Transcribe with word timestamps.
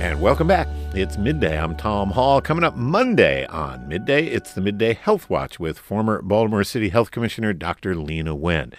And 0.00 0.20
welcome 0.20 0.48
back. 0.48 0.66
It's 0.94 1.16
midday. 1.16 1.58
I'm 1.58 1.76
Tom 1.76 2.10
Hall. 2.10 2.42
Coming 2.42 2.64
up 2.64 2.76
Monday 2.76 3.46
on 3.46 3.88
midday, 3.88 4.26
it's 4.26 4.52
the 4.52 4.60
Midday 4.60 4.92
Health 4.92 5.30
Watch 5.30 5.58
with 5.58 5.78
former 5.78 6.20
Baltimore 6.20 6.64
City 6.64 6.90
Health 6.90 7.10
Commissioner 7.10 7.52
Dr. 7.52 7.94
Leana 7.94 8.36
Wen. 8.36 8.72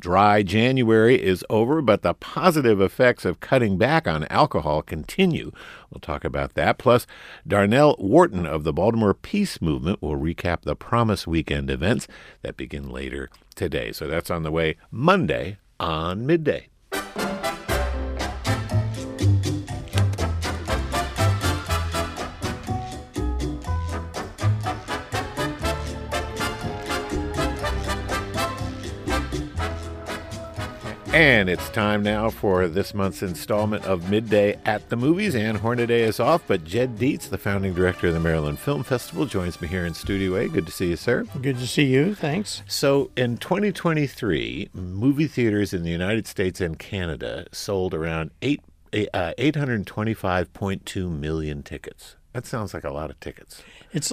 Dry 0.00 0.42
January 0.42 1.20
is 1.20 1.44
over, 1.50 1.82
but 1.82 2.02
the 2.02 2.14
positive 2.14 2.80
effects 2.80 3.24
of 3.24 3.40
cutting 3.40 3.76
back 3.76 4.06
on 4.06 4.24
alcohol 4.28 4.80
continue. 4.80 5.50
We'll 5.90 6.00
talk 6.00 6.24
about 6.24 6.54
that. 6.54 6.78
Plus, 6.78 7.06
Darnell 7.46 7.96
Wharton 7.98 8.46
of 8.46 8.62
the 8.62 8.72
Baltimore 8.72 9.14
Peace 9.14 9.60
Movement 9.60 10.00
will 10.00 10.16
recap 10.16 10.62
the 10.62 10.76
Promise 10.76 11.26
Weekend 11.26 11.68
events 11.68 12.06
that 12.42 12.56
begin 12.56 12.88
later 12.88 13.28
today. 13.56 13.90
So 13.90 14.06
that's 14.06 14.30
on 14.30 14.44
the 14.44 14.52
way 14.52 14.76
Monday 14.90 15.58
on 15.80 16.24
midday. 16.24 16.68
And 31.18 31.48
it's 31.50 31.68
time 31.70 32.04
now 32.04 32.30
for 32.30 32.68
this 32.68 32.94
month's 32.94 33.24
installment 33.24 33.84
of 33.86 34.08
Midday 34.08 34.56
at 34.64 34.88
the 34.88 34.94
Movies. 34.94 35.34
Ann 35.34 35.56
Hornaday 35.56 36.02
is 36.02 36.20
off, 36.20 36.44
but 36.46 36.62
Jed 36.62 36.96
Dietz, 36.96 37.26
the 37.26 37.36
founding 37.36 37.74
director 37.74 38.06
of 38.06 38.14
the 38.14 38.20
Maryland 38.20 38.60
Film 38.60 38.84
Festival, 38.84 39.26
joins 39.26 39.60
me 39.60 39.66
here 39.66 39.84
in 39.84 39.94
Studio 39.94 40.36
A. 40.36 40.46
Good 40.46 40.66
to 40.66 40.70
see 40.70 40.90
you, 40.90 40.96
sir. 40.96 41.24
Good 41.42 41.58
to 41.58 41.66
see 41.66 41.86
you. 41.86 42.14
Thanks. 42.14 42.62
So, 42.68 43.10
in 43.16 43.36
2023, 43.36 44.70
movie 44.72 45.26
theaters 45.26 45.74
in 45.74 45.82
the 45.82 45.90
United 45.90 46.28
States 46.28 46.60
and 46.60 46.78
Canada 46.78 47.48
sold 47.50 47.94
around 47.94 48.30
eight, 48.40 48.62
uh, 48.92 49.32
825.2 49.36 51.10
million 51.10 51.64
tickets. 51.64 52.14
That 52.32 52.46
sounds 52.46 52.72
like 52.72 52.84
a 52.84 52.92
lot 52.92 53.10
of 53.10 53.18
tickets. 53.18 53.64
It's 53.92 54.12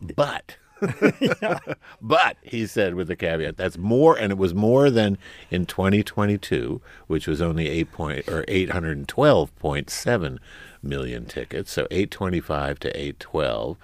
but 0.00 0.56
but 2.00 2.36
he 2.42 2.66
said 2.66 2.94
with 2.94 3.08
the 3.08 3.16
caveat 3.16 3.56
that's 3.56 3.78
more 3.78 4.16
and 4.16 4.32
it 4.32 4.38
was 4.38 4.54
more 4.54 4.90
than 4.90 5.18
in 5.50 5.66
2022 5.66 6.80
which 7.06 7.26
was 7.26 7.40
only 7.40 7.68
8 7.68 7.92
point 7.92 8.28
or 8.28 8.44
812.7 8.44 10.38
million 10.82 11.26
tickets 11.26 11.72
so 11.72 11.86
825 11.90 12.78
to 12.80 12.88
812 12.88 13.76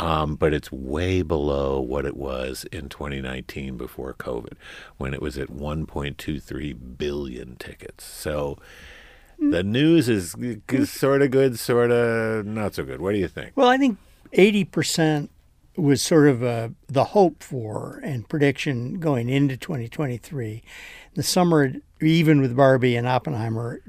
um, 0.00 0.34
but 0.34 0.52
it's 0.52 0.72
way 0.72 1.22
below 1.22 1.80
what 1.80 2.04
it 2.04 2.16
was 2.16 2.64
in 2.72 2.88
2019 2.88 3.76
before 3.76 4.12
COVID, 4.12 4.54
when 4.96 5.14
it 5.14 5.22
was 5.22 5.38
at 5.38 5.50
1.23 5.50 6.98
billion 6.98 7.54
tickets. 7.56 8.04
So 8.04 8.58
the 9.38 9.62
news 9.62 10.08
is, 10.08 10.34
is 10.34 10.90
sort 10.90 11.22
of 11.22 11.30
good, 11.30 11.58
sort 11.58 11.90
of 11.90 12.44
not 12.46 12.74
so 12.74 12.84
good. 12.84 13.00
What 13.00 13.12
do 13.12 13.18
you 13.18 13.28
think? 13.28 13.52
well, 13.56 13.68
I 13.68 13.78
think 13.78 13.98
eighty 14.32 14.64
percent 14.64 15.30
was 15.76 16.02
sort 16.02 16.28
of 16.28 16.42
uh, 16.42 16.68
the 16.86 17.04
hope 17.04 17.42
for 17.42 18.00
and 18.04 18.28
prediction 18.28 19.00
going 19.00 19.28
into 19.28 19.56
2023. 19.56 20.62
The 21.14 21.22
summer, 21.22 21.72
even 22.00 22.40
with 22.40 22.56
Barbie 22.56 22.96
and 22.96 23.06
Oppenheimer, 23.06 23.80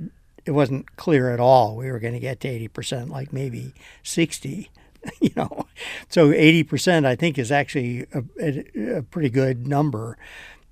it 0.46 0.52
wasn't 0.52 0.96
clear 0.96 1.32
at 1.32 1.40
all 1.40 1.76
we 1.76 1.92
were 1.92 2.00
going 2.00 2.14
to 2.14 2.20
get 2.20 2.40
to 2.42 2.70
80%, 2.70 3.10
like 3.10 3.34
maybe 3.34 3.74
60. 4.04 4.70
You 5.22 5.30
know, 5.36 5.68
so 6.10 6.30
80% 6.30 7.06
I 7.06 7.16
think 7.16 7.38
is 7.38 7.52
actually 7.52 8.08
a, 8.12 8.24
a, 8.42 8.98
a 8.98 9.04
pretty 9.04 9.30
good 9.30 9.68
number, 9.68 10.18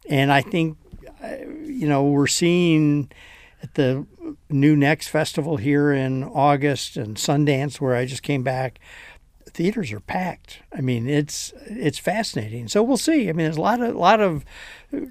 and 0.09 0.31
I 0.31 0.41
think 0.41 0.75
uh, 1.23 1.35
you 1.63 1.87
know 1.87 2.03
we're 2.05 2.25
seeing 2.25 3.11
at 3.61 3.75
the 3.75 4.07
new 4.49 4.75
Next 4.75 5.09
Festival 5.09 5.57
here 5.57 5.93
in 5.93 6.23
August 6.23 6.97
and 6.97 7.15
Sundance, 7.15 7.79
where 7.79 7.95
I 7.95 8.05
just 8.05 8.23
came 8.23 8.41
back 8.41 8.79
theaters 9.53 9.91
are 9.91 9.99
packed. 9.99 10.59
I 10.75 10.81
mean, 10.81 11.07
it's 11.07 11.53
it's 11.67 11.99
fascinating. 11.99 12.67
So 12.67 12.83
we'll 12.83 12.97
see. 12.97 13.29
I 13.29 13.33
mean, 13.33 13.45
there's 13.45 13.57
a 13.57 13.61
lot 13.61 13.81
of 13.81 13.95
lot 13.95 14.19
of 14.19 14.43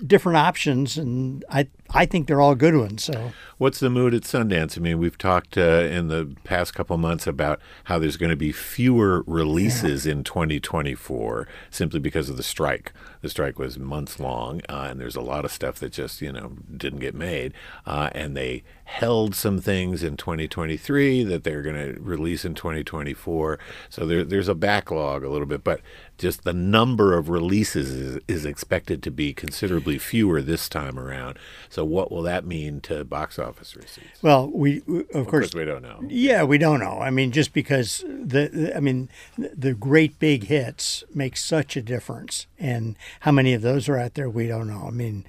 different 0.07 0.37
options, 0.37 0.97
and 0.97 1.45
I 1.49 1.69
I 1.91 2.07
think 2.07 2.27
they're 2.27 2.41
all 2.41 2.55
good 2.55 2.77
ones. 2.77 3.05
So 3.05 3.33
What's 3.59 3.79
the 3.79 3.91
mood 3.91 4.13
at 4.13 4.23
Sundance? 4.23 4.77
I 4.77 4.81
mean, 4.81 4.99
we've 4.99 5.17
talked 5.17 5.57
uh, 5.57 5.85
in 5.85 6.09
the 6.09 6.35
past 6.43 6.75
couple 6.75 6.97
months 6.99 7.29
about 7.29 7.61
how 7.85 7.99
there's 7.99 8.17
going 8.17 8.31
to 8.31 8.37
be 8.37 8.51
fewer 8.51 9.23
releases 9.27 10.05
in 10.05 10.25
2024 10.25 11.47
simply 11.71 12.01
because 12.01 12.29
of 12.29 12.37
the 12.37 12.43
strike. 12.43 12.93
The 13.21 13.29
strike 13.29 13.61
was 13.61 13.79
months 13.79 14.19
long, 14.19 14.63
uh, 14.69 14.89
and 14.91 15.01
there's 15.01 15.15
a 15.15 15.21
lot 15.21 15.45
of 15.45 15.53
stuff 15.53 15.77
that 15.77 15.93
just 15.93 16.21
you 16.21 16.33
know 16.33 16.57
didn't 16.77 16.99
get 16.99 17.15
made, 17.15 17.53
uh, 17.87 18.11
and 18.13 18.37
they 18.37 18.65
held 18.85 19.35
some 19.35 19.61
things 19.61 20.03
in 20.03 20.17
2023 20.17 21.23
that 21.25 21.45
they're 21.45 21.63
going 21.63 21.77
to 21.77 22.01
release 22.01 22.45
in 22.45 22.55
2024. 22.55 23.59
So 23.89 24.05
there, 24.05 24.25
there's 24.25 24.49
a 24.49 24.55
backlog 24.55 25.23
a 25.23 25.31
little 25.31 25.47
bit, 25.47 25.63
but 25.63 25.81
just 26.19 26.45
the 26.45 26.53
number 26.53 27.17
of 27.17 27.29
releases 27.29 27.91
is, 27.91 28.21
is 28.29 28.45
expected 28.45 29.03
to 29.03 29.11
be 29.11 29.33
considerably 29.33 29.99
fewer 29.99 30.41
this 30.41 30.69
time 30.69 30.99
around. 30.99 31.39
So 31.69 31.85
what 31.85 32.13
will 32.13 32.23
that 32.23 32.45
mean 32.45 32.81
to 32.83 33.05
box 33.05 33.39
office 33.39 33.75
receipts? 33.77 34.23
well, 34.23 34.49
we, 34.49 34.79
of 34.79 34.87
Of 35.15 35.27
course 35.27 35.51
course, 35.51 35.55
we 35.55 35.65
don't 35.65 35.83
know. 35.83 36.01
Yeah, 36.09 36.45
we 36.45 36.59
don't 36.59 36.81
know. 36.81 36.99
I 37.01 37.11
mean, 37.11 37.33
just 37.33 37.53
because 37.53 38.05
the, 38.07 38.49
the 38.53 38.77
I 38.77 38.81
mean, 38.81 39.09
the 39.37 39.75
great 39.75 40.19
big 40.19 40.45
hits 40.45 41.05
make 41.15 41.37
such 41.37 41.77
a 41.77 41.83
difference, 41.83 42.47
and 42.59 42.97
how 43.21 43.33
many 43.33 43.55
of 43.55 43.63
those 43.63 43.89
are 43.89 43.99
out 43.99 44.15
there, 44.15 44.31
we 44.31 44.47
don't 44.47 44.69
know. 44.69 44.85
I 44.87 44.91
mean, 44.91 45.25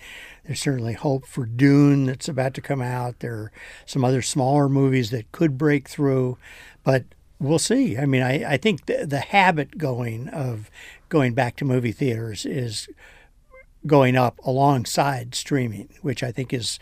there's 0.46 0.62
certainly 0.62 0.94
hope 0.94 1.26
for 1.26 1.46
Dune 1.46 2.06
that's 2.06 2.28
about 2.28 2.54
to 2.56 2.62
come 2.62 2.82
out. 2.82 3.20
There 3.20 3.34
are 3.34 3.52
some 3.86 4.04
other 4.04 4.22
smaller 4.22 4.70
movies 4.70 5.10
that 5.12 5.32
could 5.32 5.58
break 5.58 5.88
through, 5.88 6.38
but 6.84 7.06
we'll 7.44 7.60
see. 7.60 7.98
I 7.98 8.06
mean, 8.06 8.22
I, 8.22 8.54
I 8.54 8.58
think 8.58 8.86
the, 8.86 9.06
the 9.06 9.20
habit 9.20 9.78
going 9.78 10.30
of 10.30 10.72
going 11.10 11.34
back 11.34 11.56
to 11.58 11.66
movie 11.66 11.92
theaters 11.92 12.46
is 12.46 12.88
going 13.86 14.16
up 14.16 14.40
alongside 14.46 15.36
streaming, 15.36 15.90
which 16.02 16.24
I 16.24 16.32
think 16.32 16.54
is 16.54 16.80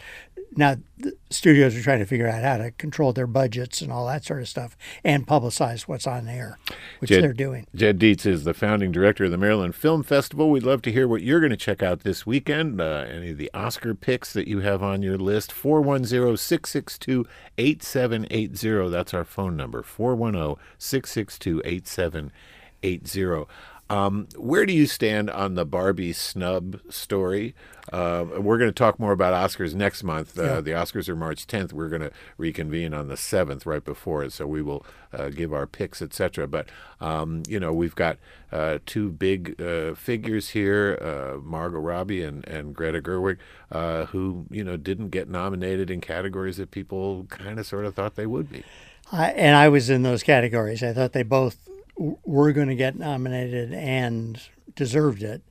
now 0.55 0.75
the 0.97 1.13
studios 1.29 1.75
are 1.75 1.81
trying 1.81 1.99
to 1.99 2.05
figure 2.05 2.27
out 2.27 2.43
how 2.43 2.57
to 2.57 2.71
control 2.71 3.13
their 3.13 3.27
budgets 3.27 3.81
and 3.81 3.91
all 3.91 4.05
that 4.07 4.23
sort 4.25 4.41
of 4.41 4.47
stuff 4.49 4.77
and 5.03 5.25
publicize 5.25 5.83
what's 5.83 6.05
on 6.05 6.27
air, 6.27 6.59
which 6.99 7.09
Jed- 7.09 7.23
they're 7.23 7.33
doing. 7.33 7.65
Jed 7.73 7.97
Dietz 7.99 8.25
is 8.25 8.43
the 8.43 8.53
founding 8.53 8.91
director 8.91 9.25
of 9.25 9.31
the 9.31 9.37
Maryland 9.37 9.75
Film 9.75 10.03
Festival. 10.03 10.49
We'd 10.49 10.63
love 10.63 10.81
to 10.83 10.91
hear 10.91 11.07
what 11.07 11.21
you're 11.21 11.39
going 11.39 11.51
to 11.51 11.57
check 11.57 11.81
out 11.81 12.01
this 12.01 12.25
weekend. 12.25 12.79
Uh, 12.81 13.05
any 13.09 13.31
of 13.31 13.37
the 13.37 13.49
Oscar 13.53 13.95
picks 13.95 14.33
that 14.33 14.47
you 14.47 14.59
have 14.59 14.83
on 14.83 15.01
your 15.01 15.17
list. 15.17 15.51
410 15.51 16.37
662 16.37 17.25
8780. 17.57 18.89
That's 18.89 19.13
our 19.13 19.25
phone 19.25 19.55
number. 19.55 19.79
oh, 19.79 19.83
410 19.83 20.63
662 20.77 21.61
8780. 21.63 23.45
Um, 23.91 24.27
where 24.37 24.65
do 24.65 24.71
you 24.71 24.87
stand 24.87 25.29
on 25.29 25.55
the 25.55 25.65
Barbie 25.65 26.13
snub 26.13 26.79
story? 26.89 27.53
Uh, 27.91 28.23
we're 28.37 28.57
going 28.57 28.69
to 28.69 28.73
talk 28.73 28.99
more 28.99 29.11
about 29.11 29.33
Oscars 29.33 29.73
next 29.75 30.01
month. 30.01 30.39
Uh, 30.39 30.61
The 30.61 30.71
Oscars 30.71 31.09
are 31.09 31.15
March 31.15 31.45
10th. 31.45 31.73
We're 31.73 31.89
going 31.89 32.03
to 32.03 32.11
reconvene 32.37 32.93
on 32.93 33.09
the 33.09 33.15
7th, 33.15 33.65
right 33.65 33.83
before 33.83 34.23
it. 34.23 34.31
So 34.31 34.47
we 34.47 34.61
will 34.61 34.85
uh, 35.11 35.27
give 35.27 35.51
our 35.51 35.67
picks, 35.67 36.01
etc. 36.01 36.47
But 36.47 36.69
um, 37.01 37.43
you 37.49 37.59
know, 37.59 37.73
we've 37.73 37.95
got 37.95 38.17
uh, 38.49 38.79
two 38.85 39.09
big 39.09 39.61
uh, 39.61 39.95
figures 39.95 40.49
here, 40.49 40.97
uh, 41.01 41.41
Margot 41.41 41.79
Robbie 41.79 42.23
and, 42.23 42.47
and 42.47 42.73
Greta 42.73 43.01
Gerwig, 43.01 43.39
uh, 43.73 44.05
who 44.05 44.45
you 44.49 44.63
know 44.63 44.77
didn't 44.77 45.09
get 45.09 45.29
nominated 45.29 45.91
in 45.91 45.99
categories 45.99 46.55
that 46.57 46.71
people 46.71 47.25
kind 47.25 47.59
of 47.59 47.65
sort 47.65 47.85
of 47.85 47.93
thought 47.93 48.15
they 48.15 48.25
would 48.25 48.49
be. 48.49 48.63
I, 49.11 49.31
and 49.31 49.57
I 49.57 49.67
was 49.67 49.89
in 49.89 50.03
those 50.03 50.23
categories. 50.23 50.81
I 50.81 50.93
thought 50.93 51.11
they 51.11 51.23
both 51.23 51.57
were 51.97 52.51
going 52.51 52.69
to 52.69 52.75
get 52.75 52.97
nominated 52.97 53.73
and 53.73 54.41
deserved 54.75 55.23
it. 55.23 55.41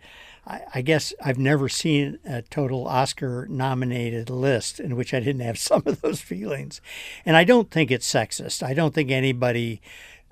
I, 0.47 0.62
I 0.75 0.83
guess 0.83 1.12
I've 1.23 1.39
never 1.39 1.69
seen 1.69 2.19
a 2.25 2.43
total 2.43 2.89
Oscar 2.89 3.47
nominated 3.49 4.31
list 4.31 4.81
in 4.81 4.97
which 4.97 5.12
I 5.15 5.21
didn't 5.21 5.43
have 5.43 5.59
some 5.59 5.83
of 5.87 6.01
those 6.01 6.21
feelings. 6.21 6.81
And 7.25 7.37
I 7.37 7.45
don't 7.45 7.71
think 7.71 7.91
it's 7.91 8.10
sexist. 8.10 8.63
I 8.63 8.75
don't 8.75 8.95
think 8.95 9.10
anybody 9.10 9.81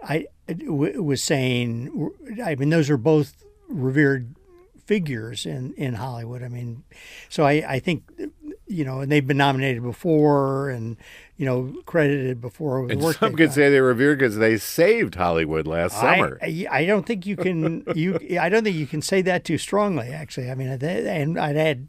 I 0.03 0.27
w- 0.47 1.03
was 1.03 1.23
saying, 1.23 2.11
I 2.45 2.55
mean, 2.55 2.71
those 2.71 2.91
are 2.91 2.97
both 2.97 3.45
revered 3.69 4.35
figures 4.87 5.45
in, 5.45 5.75
in 5.75 5.95
Hollywood. 5.95 6.43
I 6.43 6.49
mean, 6.49 6.85
so 7.29 7.45
I, 7.45 7.65
I 7.69 7.79
think, 7.79 8.05
you 8.67 8.85
know, 8.85 9.01
and 9.01 9.11
they've 9.11 9.27
been 9.27 9.37
nominated 9.37 9.83
before 9.83 10.71
and, 10.71 10.97
you 11.39 11.47
know, 11.47 11.73
credited 11.87 12.41
before. 12.41 12.87
the 12.87 12.93
And 12.95 13.03
work 13.03 13.17
some 13.17 13.35
could 13.35 13.53
say 13.53 13.71
they 13.71 13.81
were 13.81 13.87
revered 13.89 14.19
because 14.19 14.37
they 14.37 14.59
saved 14.59 15.15
Hollywood 15.15 15.67
last 15.67 15.99
summer. 15.99 16.39
I, 16.43 16.67
I, 16.71 16.81
I 16.81 16.85
don't 16.87 17.07
think 17.07 17.25
you 17.25 17.37
can 17.37 17.85
you 17.95 18.19
I 18.39 18.49
don't 18.51 18.65
think 18.65 18.77
you 18.77 18.87
can 18.89 19.01
say 19.01 19.23
that 19.23 19.45
too 19.45 19.57
strongly. 19.57 20.09
Actually, 20.09 20.51
I 20.51 20.55
mean, 20.55 20.77
they- 20.79 21.09
and 21.09 21.39
I'd 21.39 21.57
add, 21.57 21.89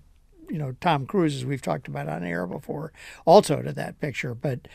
you 0.50 0.57
know, 0.60 0.75
Tom 0.80 1.06
Cruise 1.07 1.36
as 1.36 1.46
we've 1.46 1.62
talked 1.63 1.88
about 1.88 2.07
on 2.07 2.24
air 2.24 2.46
before, 2.48 2.94
also 3.25 3.62
to 3.63 3.74
that 3.74 4.00
picture. 4.00 4.34
But 4.36 4.68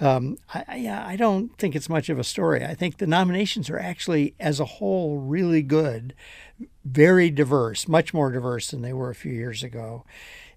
um, 0.00 0.38
I, 0.52 0.64
I, 0.68 0.76
yeah, 0.76 1.06
I 1.06 1.14
don't 1.16 1.56
think 1.56 1.74
it's 1.76 1.88
much 1.88 2.08
of 2.08 2.18
a 2.18 2.24
story. 2.24 2.64
I 2.64 2.74
think 2.74 2.98
the 2.98 3.06
nominations 3.06 3.70
are 3.70 3.78
actually, 3.78 4.34
as 4.40 4.58
a 4.60 4.64
whole, 4.64 5.18
really 5.18 5.62
good, 5.62 6.14
very 6.84 7.30
diverse, 7.30 7.86
much 7.88 8.12
more 8.12 8.30
diverse 8.30 8.70
than 8.72 8.82
they 8.82 8.92
were 8.92 9.08
a 9.10 9.14
few 9.14 9.32
years 9.32 9.62
ago, 9.62 10.04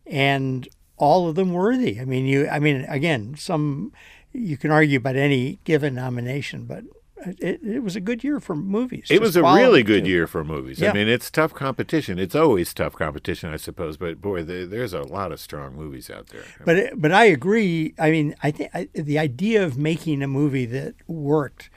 and 0.07 0.67
all 0.99 1.27
of 1.27 1.35
them 1.35 1.51
worthy. 1.53 1.99
I 1.99 2.05
mean, 2.05 2.25
you. 2.25 2.47
I 2.47 2.59
mean, 2.59 2.85
again, 2.87 3.35
some 3.37 3.91
you 4.31 4.57
can 4.57 4.69
argue 4.69 4.97
about 4.97 5.15
any 5.15 5.59
given 5.63 5.95
nomination, 5.95 6.65
but 6.65 6.83
it, 7.25 7.61
it 7.63 7.83
was 7.83 7.95
a 7.95 7.99
good 7.99 8.23
year 8.23 8.39
for 8.39 8.55
movies. 8.55 9.07
It 9.09 9.21
was 9.21 9.35
a 9.35 9.43
really 9.43 9.83
good 9.83 10.05
too. 10.05 10.09
year 10.09 10.27
for 10.27 10.43
movies. 10.43 10.81
I 10.81 10.93
mean, 10.93 11.07
it's 11.07 11.29
tough 11.29 11.53
competition. 11.53 12.19
It's 12.19 12.35
always 12.35 12.73
tough 12.73 12.93
competition, 12.93 13.51
I 13.51 13.57
suppose. 13.57 13.97
But 13.97 14.21
boy, 14.21 14.43
there, 14.43 14.65
there's 14.65 14.93
a 14.93 15.01
lot 15.01 15.31
of 15.31 15.39
strong 15.39 15.75
movies 15.75 16.09
out 16.09 16.27
there. 16.27 16.43
But 16.65 17.01
but 17.01 17.11
I 17.11 17.25
agree. 17.25 17.93
I 17.97 18.11
mean, 18.11 18.35
I 18.43 18.51
think 18.51 18.69
I, 18.73 18.87
the 18.93 19.19
idea 19.19 19.63
of 19.63 19.77
making 19.77 20.21
a 20.21 20.27
movie 20.27 20.65
that 20.67 20.95
worked 21.07 21.69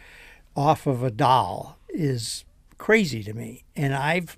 off 0.54 0.86
of 0.86 1.02
a 1.02 1.10
doll 1.10 1.78
is 1.88 2.44
crazy 2.78 3.22
to 3.22 3.32
me, 3.32 3.64
and 3.74 3.94
I've 3.94 4.36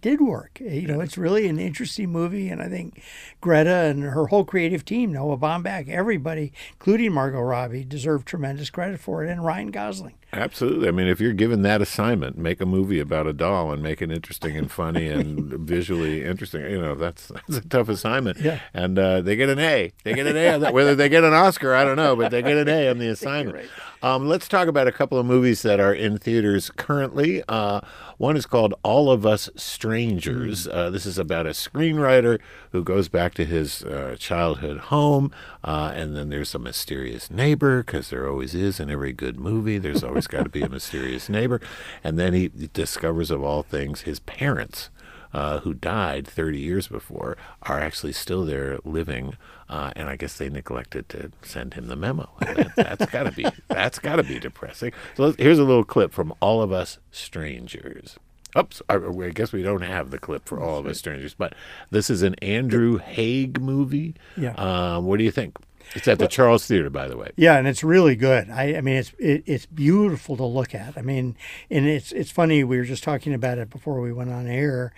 did 0.00 0.20
work. 0.20 0.60
You 0.60 0.86
know, 0.86 1.00
it's 1.00 1.18
really 1.18 1.46
an 1.48 1.58
interesting 1.58 2.10
movie, 2.10 2.48
and 2.48 2.62
I 2.62 2.68
think 2.68 3.02
Greta 3.40 3.70
and 3.70 4.02
her 4.02 4.26
whole 4.26 4.44
creative 4.44 4.84
team, 4.84 5.12
Noah 5.12 5.36
Baumbach, 5.36 5.88
everybody, 5.88 6.52
including 6.72 7.12
Margot 7.12 7.40
Robbie, 7.40 7.84
deserve 7.84 8.24
tremendous 8.24 8.70
credit 8.70 9.00
for 9.00 9.24
it, 9.24 9.30
and 9.30 9.44
Ryan 9.44 9.70
Gosling. 9.70 10.14
Absolutely. 10.32 10.86
I 10.86 10.92
mean, 10.92 11.08
if 11.08 11.20
you're 11.20 11.32
given 11.32 11.62
that 11.62 11.82
assignment, 11.82 12.38
make 12.38 12.60
a 12.60 12.66
movie 12.66 13.00
about 13.00 13.26
a 13.26 13.32
doll 13.32 13.72
and 13.72 13.82
make 13.82 14.00
it 14.00 14.12
interesting 14.12 14.56
and 14.56 14.70
funny 14.70 15.08
and 15.08 15.52
visually 15.66 16.24
interesting. 16.24 16.62
You 16.62 16.80
know, 16.80 16.94
that's 16.94 17.28
that's 17.28 17.56
a 17.56 17.68
tough 17.68 17.88
assignment. 17.88 18.38
Yeah. 18.38 18.60
And 18.72 18.96
uh, 18.98 19.22
they 19.22 19.34
get 19.34 19.48
an 19.48 19.58
A. 19.58 19.92
They 20.04 20.14
get 20.14 20.26
an 20.26 20.36
A 20.36 20.54
on 20.54 20.60
that. 20.60 20.72
Whether 20.72 20.94
they 20.94 21.08
get 21.08 21.24
an 21.24 21.32
Oscar, 21.32 21.74
I 21.74 21.84
don't 21.84 21.96
know, 21.96 22.14
but 22.14 22.30
they 22.30 22.42
get 22.42 22.56
an 22.56 22.68
A 22.68 22.88
on 22.88 22.98
the 22.98 23.08
assignment. 23.10 23.68
Um, 24.02 24.28
let's 24.28 24.46
talk 24.46 24.68
about 24.68 24.86
a 24.86 24.92
couple 24.92 25.18
of 25.18 25.26
movies 25.26 25.62
that 25.62 25.80
are 25.80 25.92
in 25.92 26.16
theaters 26.16 26.70
currently. 26.70 27.42
Uh, 27.48 27.80
one 28.20 28.36
is 28.36 28.44
called 28.44 28.74
All 28.82 29.10
of 29.10 29.24
Us 29.24 29.48
Strangers. 29.56 30.68
Uh, 30.68 30.90
this 30.90 31.06
is 31.06 31.16
about 31.16 31.46
a 31.46 31.50
screenwriter 31.50 32.38
who 32.70 32.84
goes 32.84 33.08
back 33.08 33.32
to 33.32 33.46
his 33.46 33.82
uh, 33.82 34.14
childhood 34.18 34.76
home, 34.76 35.32
uh, 35.64 35.92
and 35.94 36.14
then 36.14 36.28
there's 36.28 36.54
a 36.54 36.58
mysterious 36.58 37.30
neighbor, 37.30 37.82
because 37.82 38.10
there 38.10 38.28
always 38.28 38.54
is 38.54 38.78
in 38.78 38.90
every 38.90 39.14
good 39.14 39.40
movie. 39.40 39.78
There's 39.78 40.04
always 40.04 40.26
got 40.26 40.42
to 40.42 40.50
be 40.50 40.60
a 40.60 40.68
mysterious 40.68 41.30
neighbor. 41.30 41.62
And 42.04 42.18
then 42.18 42.34
he 42.34 42.50
discovers, 42.74 43.30
of 43.30 43.42
all 43.42 43.62
things, 43.62 44.02
his 44.02 44.20
parents. 44.20 44.90
Uh, 45.32 45.60
who 45.60 45.72
died 45.72 46.26
30 46.26 46.58
years 46.58 46.88
before 46.88 47.36
are 47.62 47.78
actually 47.78 48.12
still 48.12 48.44
there 48.44 48.80
living, 48.84 49.36
uh, 49.68 49.92
and 49.94 50.08
I 50.08 50.16
guess 50.16 50.36
they 50.36 50.48
neglected 50.48 51.08
to 51.10 51.30
send 51.42 51.74
him 51.74 51.86
the 51.86 51.94
memo. 51.94 52.28
That, 52.40 52.72
that's 52.74 53.06
got 53.12 53.22
to 53.24 53.30
be 53.30 53.46
that's 53.68 54.00
got 54.00 54.16
to 54.16 54.24
be 54.24 54.40
depressing. 54.40 54.92
So 55.16 55.26
let's, 55.26 55.36
here's 55.38 55.60
a 55.60 55.64
little 55.64 55.84
clip 55.84 56.12
from 56.12 56.34
All 56.40 56.62
of 56.62 56.72
Us 56.72 56.98
Strangers. 57.12 58.18
Oops, 58.58 58.82
I, 58.88 58.96
I 58.96 59.30
guess 59.30 59.52
we 59.52 59.62
don't 59.62 59.82
have 59.82 60.10
the 60.10 60.18
clip 60.18 60.46
for 60.48 60.58
All 60.60 60.78
of 60.78 60.86
Us 60.86 60.98
Strangers, 60.98 61.34
but 61.34 61.54
this 61.92 62.10
is 62.10 62.22
an 62.22 62.34
Andrew 62.42 62.98
Haigh 62.98 63.52
movie. 63.60 64.14
Yeah. 64.36 64.54
Um, 64.54 65.04
what 65.04 65.18
do 65.18 65.24
you 65.24 65.30
think? 65.30 65.56
It's 65.94 66.06
at 66.08 66.18
the 66.18 66.28
Charles 66.28 66.66
Theater, 66.66 66.90
by 66.90 67.08
the 67.08 67.16
way. 67.16 67.30
Yeah, 67.36 67.56
and 67.56 67.66
it's 67.66 67.82
really 67.82 68.16
good. 68.16 68.50
I, 68.50 68.76
I 68.76 68.80
mean, 68.80 68.96
it's 68.96 69.12
it, 69.18 69.42
it's 69.46 69.66
beautiful 69.66 70.36
to 70.36 70.44
look 70.44 70.74
at. 70.74 70.96
I 70.96 71.02
mean, 71.02 71.36
and 71.70 71.86
it's 71.86 72.12
it's 72.12 72.30
funny. 72.30 72.62
We 72.64 72.78
were 72.78 72.84
just 72.84 73.02
talking 73.02 73.34
about 73.34 73.58
it 73.58 73.70
before 73.70 74.00
we 74.00 74.12
went 74.12 74.30
on 74.30 74.46
air. 74.46 74.92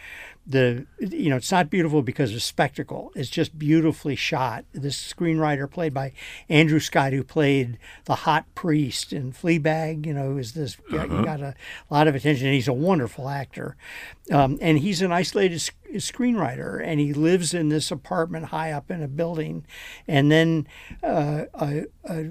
The 0.44 0.86
you 0.98 1.30
know, 1.30 1.36
it's 1.36 1.52
not 1.52 1.70
beautiful 1.70 2.02
because 2.02 2.34
of 2.34 2.42
spectacle. 2.42 3.12
It's 3.14 3.30
just 3.30 3.58
beautifully 3.58 4.16
shot. 4.16 4.64
This 4.72 4.96
screenwriter 5.00 5.70
played 5.70 5.94
by 5.94 6.12
Andrew 6.48 6.80
Scott, 6.80 7.12
who 7.12 7.22
played 7.22 7.78
the 8.06 8.16
hot 8.16 8.52
priest 8.56 9.12
in 9.12 9.32
Fleabag. 9.32 10.04
You 10.04 10.14
know, 10.14 10.38
is 10.38 10.52
this 10.52 10.78
he 10.90 10.96
got 10.96 11.40
a 11.40 11.54
lot 11.90 12.08
of 12.08 12.16
attention, 12.16 12.46
and 12.46 12.54
he's 12.54 12.68
a 12.68 12.72
wonderful 12.72 13.28
actor. 13.28 13.76
Um, 14.32 14.58
and 14.60 14.78
he's 14.78 15.00
an 15.00 15.12
isolated 15.12 15.60
sc- 15.60 15.74
screenwriter, 15.94 16.80
and 16.84 16.98
he 16.98 17.12
lives 17.12 17.54
in 17.54 17.68
this 17.68 17.90
apartment 17.90 18.46
high 18.46 18.72
up 18.72 18.90
in 18.90 19.02
a 19.02 19.08
building, 19.08 19.64
and 20.08 20.30
then 20.30 20.66
uh, 21.04 21.44
a, 21.54 21.84
a 22.04 22.30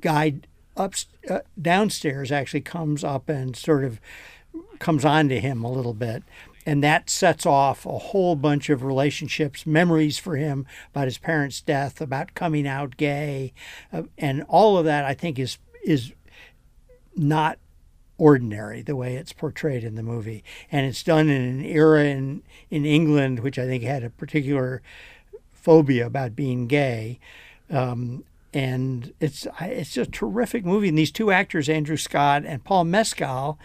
guy 0.00 0.34
up 0.76 0.94
uh, 1.28 1.40
downstairs 1.60 2.32
actually 2.32 2.60
comes 2.60 3.04
up 3.04 3.28
and 3.28 3.56
sort 3.56 3.84
of 3.84 4.00
comes 4.78 5.04
on 5.04 5.28
to 5.28 5.40
him 5.40 5.64
a 5.64 5.70
little 5.70 5.94
bit 5.94 6.22
and 6.64 6.82
that 6.82 7.10
sets 7.10 7.44
off 7.44 7.84
a 7.84 7.98
whole 7.98 8.36
bunch 8.36 8.70
of 8.70 8.84
relationships 8.84 9.66
memories 9.66 10.18
for 10.18 10.36
him 10.36 10.66
about 10.90 11.06
his 11.06 11.18
parents 11.18 11.60
death 11.60 12.00
about 12.00 12.34
coming 12.34 12.66
out 12.66 12.96
gay. 12.96 13.52
Uh, 13.92 14.02
and 14.18 14.44
all 14.48 14.78
of 14.78 14.84
that 14.84 15.04
i 15.04 15.14
think 15.14 15.38
is 15.38 15.58
is 15.84 16.12
not 17.16 17.58
ordinary 18.22 18.82
the 18.82 18.94
way 18.94 19.16
it's 19.16 19.32
portrayed 19.32 19.82
in 19.82 19.96
the 19.96 20.02
movie. 20.02 20.44
And 20.70 20.86
it's 20.86 21.02
done 21.02 21.28
in 21.28 21.42
an 21.42 21.64
era 21.64 22.04
in 22.04 22.42
in 22.70 22.84
England 22.84 23.40
which 23.40 23.58
I 23.58 23.66
think 23.66 23.82
had 23.82 24.04
a 24.04 24.10
particular 24.10 24.80
phobia 25.52 26.06
about 26.06 26.36
being 26.36 26.68
gay. 26.68 27.18
Um, 27.68 28.24
and 28.54 29.12
it's 29.18 29.46
it's 29.60 29.96
a 29.96 30.06
terrific 30.06 30.64
movie. 30.64 30.88
And 30.88 30.98
these 30.98 31.10
two 31.10 31.32
actors 31.32 31.68
Andrew 31.68 31.96
Scott 31.96 32.44
and 32.46 32.62
Paul 32.62 32.84
Mescal 32.84 33.58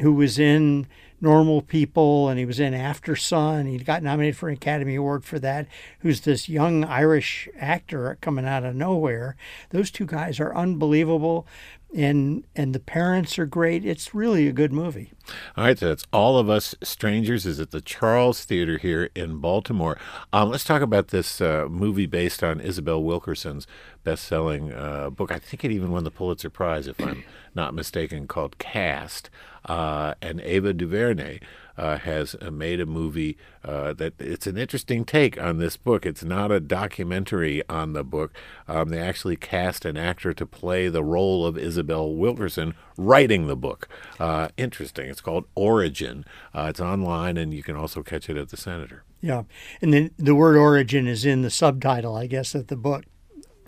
who 0.00 0.12
was 0.12 0.36
in 0.36 0.88
Normal 1.22 1.62
People 1.62 2.28
and 2.28 2.38
he 2.38 2.44
was 2.44 2.58
in 2.58 2.74
Aftersun. 2.74 3.68
He 3.70 3.78
got 3.78 4.02
nominated 4.02 4.36
for 4.36 4.48
an 4.48 4.56
Academy 4.56 4.96
Award 4.96 5.24
for 5.24 5.38
that. 5.38 5.68
Who's 6.00 6.22
this 6.22 6.48
young 6.48 6.84
Irish 6.84 7.48
actor 7.56 8.18
coming 8.20 8.44
out 8.44 8.64
of 8.64 8.74
nowhere? 8.74 9.36
Those 9.70 9.92
two 9.92 10.04
guys 10.04 10.40
are 10.40 10.54
unbelievable, 10.54 11.46
and 11.94 12.42
and 12.56 12.74
the 12.74 12.80
parents 12.80 13.38
are 13.38 13.46
great. 13.46 13.84
It's 13.84 14.14
really 14.14 14.48
a 14.48 14.52
good 14.52 14.72
movie. 14.72 15.12
All 15.56 15.64
right, 15.64 15.78
so 15.78 15.88
that's 15.88 16.06
All 16.12 16.38
of 16.38 16.50
Us 16.50 16.74
Strangers 16.82 17.46
is 17.46 17.60
at 17.60 17.70
the 17.70 17.80
Charles 17.80 18.44
Theater 18.44 18.78
here 18.78 19.08
in 19.14 19.36
Baltimore. 19.36 19.96
Um, 20.32 20.50
let's 20.50 20.64
talk 20.64 20.82
about 20.82 21.08
this 21.08 21.40
uh, 21.40 21.66
movie 21.70 22.06
based 22.06 22.42
on 22.42 22.60
Isabel 22.60 23.00
Wilkerson's 23.00 23.68
best-selling 24.02 24.72
uh, 24.72 25.10
book. 25.10 25.30
I 25.30 25.38
think 25.38 25.64
it 25.64 25.70
even 25.70 25.92
won 25.92 26.02
the 26.02 26.10
Pulitzer 26.10 26.50
Prize, 26.50 26.88
if 26.88 27.00
I'm 27.00 27.22
not 27.54 27.74
mistaken, 27.74 28.26
called 28.26 28.58
Caste. 28.58 29.30
Uh, 29.64 30.14
and 30.20 30.40
Ava 30.40 30.72
DuVernay 30.72 31.38
uh, 31.76 31.98
has 31.98 32.36
uh, 32.40 32.50
made 32.50 32.80
a 32.80 32.86
movie 32.86 33.36
uh, 33.64 33.92
that 33.94 34.20
it's 34.20 34.46
an 34.46 34.58
interesting 34.58 35.04
take 35.04 35.40
on 35.40 35.58
this 35.58 35.76
book. 35.76 36.04
It's 36.04 36.24
not 36.24 36.50
a 36.50 36.60
documentary 36.60 37.62
on 37.68 37.92
the 37.92 38.04
book. 38.04 38.32
Um, 38.68 38.90
they 38.90 39.00
actually 39.00 39.36
cast 39.36 39.84
an 39.84 39.96
actor 39.96 40.32
to 40.34 40.46
play 40.46 40.88
the 40.88 41.04
role 41.04 41.46
of 41.46 41.56
Isabel 41.56 42.14
Wilkerson 42.14 42.74
writing 42.96 43.46
the 43.46 43.56
book. 43.56 43.88
Uh, 44.18 44.48
interesting. 44.56 45.08
It's 45.08 45.20
called 45.20 45.46
Origin. 45.54 46.24
Uh, 46.54 46.66
it's 46.70 46.80
online, 46.80 47.36
and 47.36 47.54
you 47.54 47.62
can 47.62 47.76
also 47.76 48.02
catch 48.02 48.28
it 48.28 48.36
at 48.36 48.50
the 48.50 48.56
Senator. 48.56 49.04
Yeah, 49.20 49.44
and 49.80 49.94
then 49.94 50.10
the 50.18 50.34
word 50.34 50.56
origin 50.56 51.06
is 51.06 51.24
in 51.24 51.42
the 51.42 51.50
subtitle, 51.50 52.16
I 52.16 52.26
guess, 52.26 52.56
of 52.56 52.66
the 52.66 52.76
book, 52.76 53.04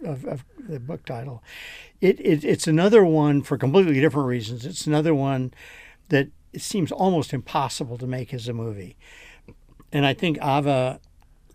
of, 0.04 0.24
of 0.24 0.44
the 0.58 0.80
book 0.80 1.04
title. 1.04 1.44
It, 2.00 2.18
it 2.18 2.44
it's 2.44 2.66
another 2.66 3.04
one 3.04 3.40
for 3.42 3.56
completely 3.56 4.00
different 4.00 4.26
reasons. 4.26 4.66
It's 4.66 4.86
another 4.86 5.14
one 5.14 5.54
that 6.08 6.28
it 6.52 6.60
seems 6.60 6.92
almost 6.92 7.32
impossible 7.32 7.98
to 7.98 8.06
make 8.06 8.32
as 8.32 8.48
a 8.48 8.52
movie, 8.52 8.96
and 9.92 10.06
I 10.06 10.14
think 10.14 10.38
Ava 10.38 11.00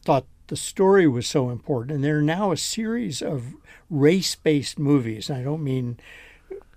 thought 0.04 0.26
the 0.48 0.56
story 0.56 1.08
was 1.08 1.28
so 1.28 1.50
important. 1.50 1.92
And 1.96 2.04
there 2.04 2.18
are 2.18 2.24
now 2.24 2.52
a 2.52 2.58
series 2.58 3.22
of 3.22 3.54
race-based 3.90 4.80
movies. 4.80 5.30
And 5.30 5.38
I 5.38 5.44
don't 5.44 5.64
mean 5.64 6.00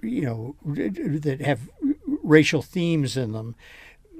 you 0.02 0.22
know 0.22 0.56
that 0.64 1.40
have 1.40 1.70
racial 2.22 2.62
themes 2.62 3.16
in 3.16 3.32
them 3.32 3.54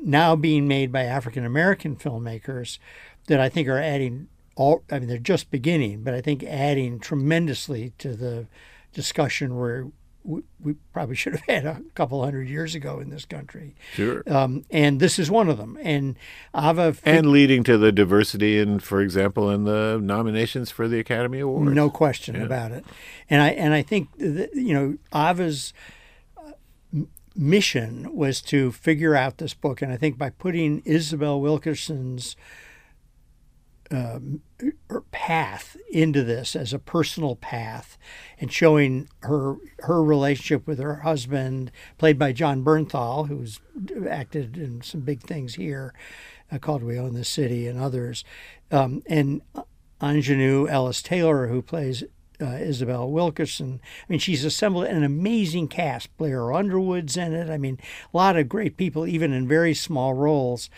now 0.02 0.36
being 0.36 0.66
made 0.66 0.92
by 0.92 1.04
African 1.04 1.44
American 1.44 1.96
filmmakers 1.96 2.78
that 3.26 3.40
I 3.40 3.48
think 3.48 3.68
are 3.68 3.78
adding 3.78 4.28
all 4.54 4.82
I 4.90 4.98
mean 4.98 5.08
they're 5.08 5.18
just 5.18 5.50
beginning 5.50 6.02
but 6.02 6.14
I 6.14 6.20
think 6.20 6.44
adding 6.44 6.98
tremendously 7.00 7.92
to 7.98 8.14
the 8.14 8.46
discussion 8.92 9.58
where 9.58 9.88
we, 10.24 10.42
we 10.62 10.74
probably 10.92 11.14
should 11.16 11.32
have 11.32 11.44
had 11.48 11.66
a 11.66 11.80
couple 11.94 12.22
hundred 12.24 12.48
years 12.48 12.74
ago 12.74 13.00
in 13.00 13.10
this 13.10 13.24
country 13.24 13.74
Sure. 13.94 14.22
um, 14.26 14.64
and 14.70 15.00
this 15.00 15.18
is 15.18 15.30
one 15.30 15.48
of 15.48 15.58
them 15.58 15.78
and 15.82 16.16
Ava 16.56 16.94
And 17.04 17.30
leading 17.32 17.64
to 17.64 17.76
the 17.78 17.90
diversity, 17.92 18.58
in, 18.58 18.78
for 18.78 19.00
example, 19.00 19.50
in 19.50 19.64
the 19.64 19.98
nominations 20.02 20.70
for 20.70 20.86
the 20.88 20.98
Academy 20.98 21.40
Award. 21.40 21.74
No 21.74 21.90
question 21.90 22.40
about 22.40 22.72
it. 22.72 22.84
And 23.28 23.42
I 23.42 23.48
and 23.50 23.74
I 23.74 23.82
think 23.82 24.08
that, 24.18 24.50
you 24.54 24.74
know 24.74 24.96
Ava's 25.12 25.72
uh, 26.36 26.52
mission 27.34 28.14
was 28.14 28.40
to 28.42 28.72
figure 28.72 29.14
out 29.16 29.38
this 29.38 29.54
book, 29.54 29.82
and 29.82 29.92
I 29.92 29.96
think 29.96 30.18
by 30.18 30.30
putting 30.30 30.82
Isabel 30.84 31.40
Wilkerson's 31.40 32.36
um, 33.92 34.40
her 34.88 35.02
path 35.12 35.76
into 35.90 36.22
this 36.22 36.56
as 36.56 36.72
a 36.72 36.78
personal 36.78 37.36
path, 37.36 37.98
and 38.38 38.52
showing 38.52 39.08
her 39.20 39.56
her 39.80 40.02
relationship 40.02 40.66
with 40.66 40.78
her 40.78 40.96
husband, 40.96 41.70
played 41.98 42.18
by 42.18 42.32
Jon 42.32 42.64
Bernthal, 42.64 43.28
who's 43.28 43.60
acted 44.08 44.56
in 44.56 44.82
some 44.82 45.00
big 45.00 45.22
things 45.22 45.54
here, 45.54 45.92
uh, 46.50 46.58
called 46.58 46.82
We 46.82 46.98
Own 46.98 47.14
the 47.14 47.24
City 47.24 47.66
and 47.66 47.78
others, 47.78 48.24
um, 48.70 49.02
and 49.06 49.42
Aunjanue 50.00 50.68
Ellis-Taylor, 50.68 51.48
who 51.48 51.62
plays 51.62 52.04
uh, 52.42 52.56
Isabel 52.56 53.10
Wilkerson. 53.10 53.80
I 53.82 54.04
mean, 54.08 54.18
she's 54.18 54.44
assembled 54.44 54.86
an 54.86 55.04
amazing 55.04 55.68
cast. 55.68 56.14
Blair 56.16 56.52
Underwood's 56.52 57.16
in 57.16 57.32
it. 57.32 57.48
I 57.48 57.56
mean, 57.56 57.78
a 58.12 58.16
lot 58.16 58.36
of 58.36 58.48
great 58.48 58.76
people, 58.76 59.06
even 59.06 59.32
in 59.32 59.46
very 59.46 59.74
small 59.74 60.12
roles. 60.14 60.68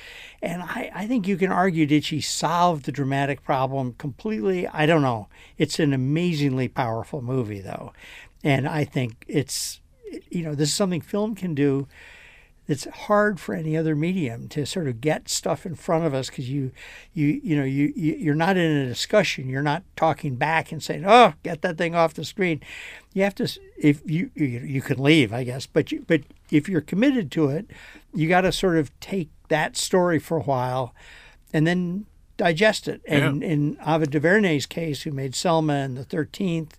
And 0.43 0.63
I, 0.63 0.91
I 0.95 1.07
think 1.07 1.27
you 1.27 1.37
can 1.37 1.51
argue 1.51 1.87
did 1.87 2.05
she 2.05 2.21
solve 2.21 2.83
the 2.83 2.93
dramatic 2.93 3.43
problem 3.43 3.95
completely? 3.95 4.69
I 4.69 4.87
don't 4.87 5.03
know. 5.03 5.29
It's 5.59 5.79
an 5.79 5.93
amazingly 5.93 6.69
powerful 6.69 7.23
movie, 7.23 7.61
though. 7.61 7.93
And 8.43 8.69
I 8.69 8.85
think 8.85 9.25
it's, 9.27 9.81
you 10.31 10.43
know, 10.43 10.55
this 10.55 10.69
is 10.69 10.75
something 10.75 11.01
film 11.01 11.35
can 11.35 11.55
do 11.55 11.89
it's 12.67 12.85
hard 12.85 13.39
for 13.39 13.55
any 13.55 13.77
other 13.77 13.95
medium 13.95 14.49
to 14.49 14.65
sort 14.65 14.89
of 14.89 15.01
get 15.01 15.29
stuff 15.29 15.67
in 15.67 15.75
front 15.75 16.07
of 16.07 16.15
us 16.15 16.29
because 16.29 16.49
you 16.49 16.73
you 17.13 17.41
you 17.43 17.57
know 17.57 17.65
you, 17.65 17.93
you 17.95 18.15
you're 18.15 18.35
not 18.35 18.57
in 18.57 18.71
a 18.71 18.87
discussion. 18.87 19.49
You're 19.49 19.63
not 19.63 19.83
talking 19.97 20.37
back 20.37 20.73
and 20.73 20.83
saying 20.83 21.05
oh 21.07 21.35
get 21.43 21.63
that 21.63 21.77
thing 21.77 21.95
off 21.95 22.15
the 22.15 22.25
screen. 22.25 22.61
You 23.13 23.23
have 23.23 23.35
to 23.37 23.49
if 23.77 24.03
you 24.09 24.31
you, 24.35 24.47
you 24.47 24.83
can 24.83 25.03
leave 25.03 25.33
i 25.33 25.45
guess 25.45 25.67
but 25.67 25.93
you, 25.93 26.05
but 26.07 26.23
if 26.51 26.69
you're 26.69 26.81
committed 26.81 27.31
to 27.33 27.49
it 27.49 27.67
you 28.13 28.29
got 28.29 28.43
to 28.43 28.53
sort 28.53 28.77
of 28.77 28.99
take 29.01 29.29
that 29.49 29.77
story 29.77 30.19
for 30.19 30.39
a 30.39 30.43
while 30.43 30.95
and 31.53 31.67
then 31.67 32.07
digest 32.37 32.89
it. 32.89 33.01
And 33.07 33.43
yeah. 33.43 33.49
in 33.49 33.79
Ava 33.87 34.07
DuVernay's 34.07 34.67
case 34.67 35.03
who 35.03 35.13
made 35.13 35.35
Selma 35.35 35.75
and 35.75 35.97
the 35.97 36.05
13th 36.05 36.73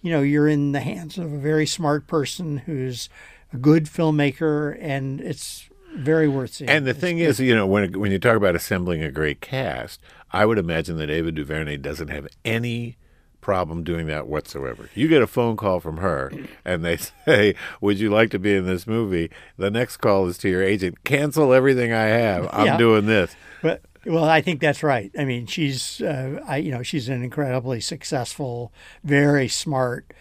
you 0.00 0.10
know 0.10 0.22
you're 0.22 0.48
in 0.48 0.72
the 0.72 0.80
hands 0.80 1.18
of 1.18 1.32
a 1.32 1.38
very 1.38 1.66
smart 1.66 2.06
person 2.06 2.58
who's 2.58 3.08
a 3.52 3.56
good 3.56 3.84
filmmaker, 3.86 4.76
and 4.80 5.20
it's 5.20 5.68
very 5.94 6.28
worth 6.28 6.54
seeing. 6.54 6.70
And 6.70 6.84
the 6.86 6.90
it's 6.90 7.00
thing 7.00 7.18
good. 7.18 7.24
is, 7.28 7.40
you 7.40 7.54
know, 7.54 7.66
when 7.66 7.98
when 7.98 8.12
you 8.12 8.18
talk 8.18 8.36
about 8.36 8.54
assembling 8.54 9.02
a 9.02 9.10
great 9.10 9.40
cast, 9.40 10.00
I 10.32 10.44
would 10.46 10.58
imagine 10.58 10.96
that 10.98 11.10
Ava 11.10 11.32
DuVernay 11.32 11.78
doesn't 11.78 12.08
have 12.08 12.26
any 12.44 12.96
problem 13.40 13.84
doing 13.84 14.06
that 14.08 14.26
whatsoever. 14.26 14.90
You 14.94 15.06
get 15.06 15.22
a 15.22 15.26
phone 15.28 15.56
call 15.56 15.78
from 15.78 15.98
her 15.98 16.32
and 16.64 16.84
they 16.84 16.96
say, 17.24 17.54
"Would 17.80 17.98
you 18.00 18.10
like 18.10 18.30
to 18.30 18.38
be 18.38 18.54
in 18.54 18.66
this 18.66 18.86
movie?" 18.86 19.30
The 19.56 19.70
next 19.70 19.98
call 19.98 20.26
is 20.26 20.36
to 20.38 20.48
your 20.48 20.62
agent, 20.62 21.04
"Cancel 21.04 21.52
everything 21.52 21.92
I 21.92 22.06
have. 22.06 22.48
I'm 22.52 22.66
Yeah. 22.66 22.76
doing 22.76 23.06
this." 23.06 23.34
But 23.62 23.82
well, 24.04 24.24
I 24.24 24.40
think 24.40 24.60
that's 24.60 24.82
right. 24.82 25.10
I 25.18 25.24
mean, 25.24 25.46
she's 25.46 26.00
uh, 26.02 26.40
I 26.46 26.56
you 26.58 26.72
know 26.72 26.82
she's 26.82 27.08
an 27.08 27.22
incredibly 27.22 27.80
successful, 27.80 28.72
very 29.04 29.48
smart 29.48 30.12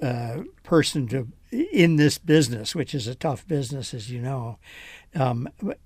uh, 0.00 0.42
person 0.62 1.06
to 1.08 1.28
in 1.72 1.96
this 1.96 2.18
business, 2.18 2.74
which 2.74 2.94
is 2.94 3.06
a 3.08 3.14
tough 3.14 3.48
business, 3.48 3.94
as 3.94 4.10
you 4.10 4.20
know. 4.20 4.58
Um, 5.14 5.48
but- 5.60 5.78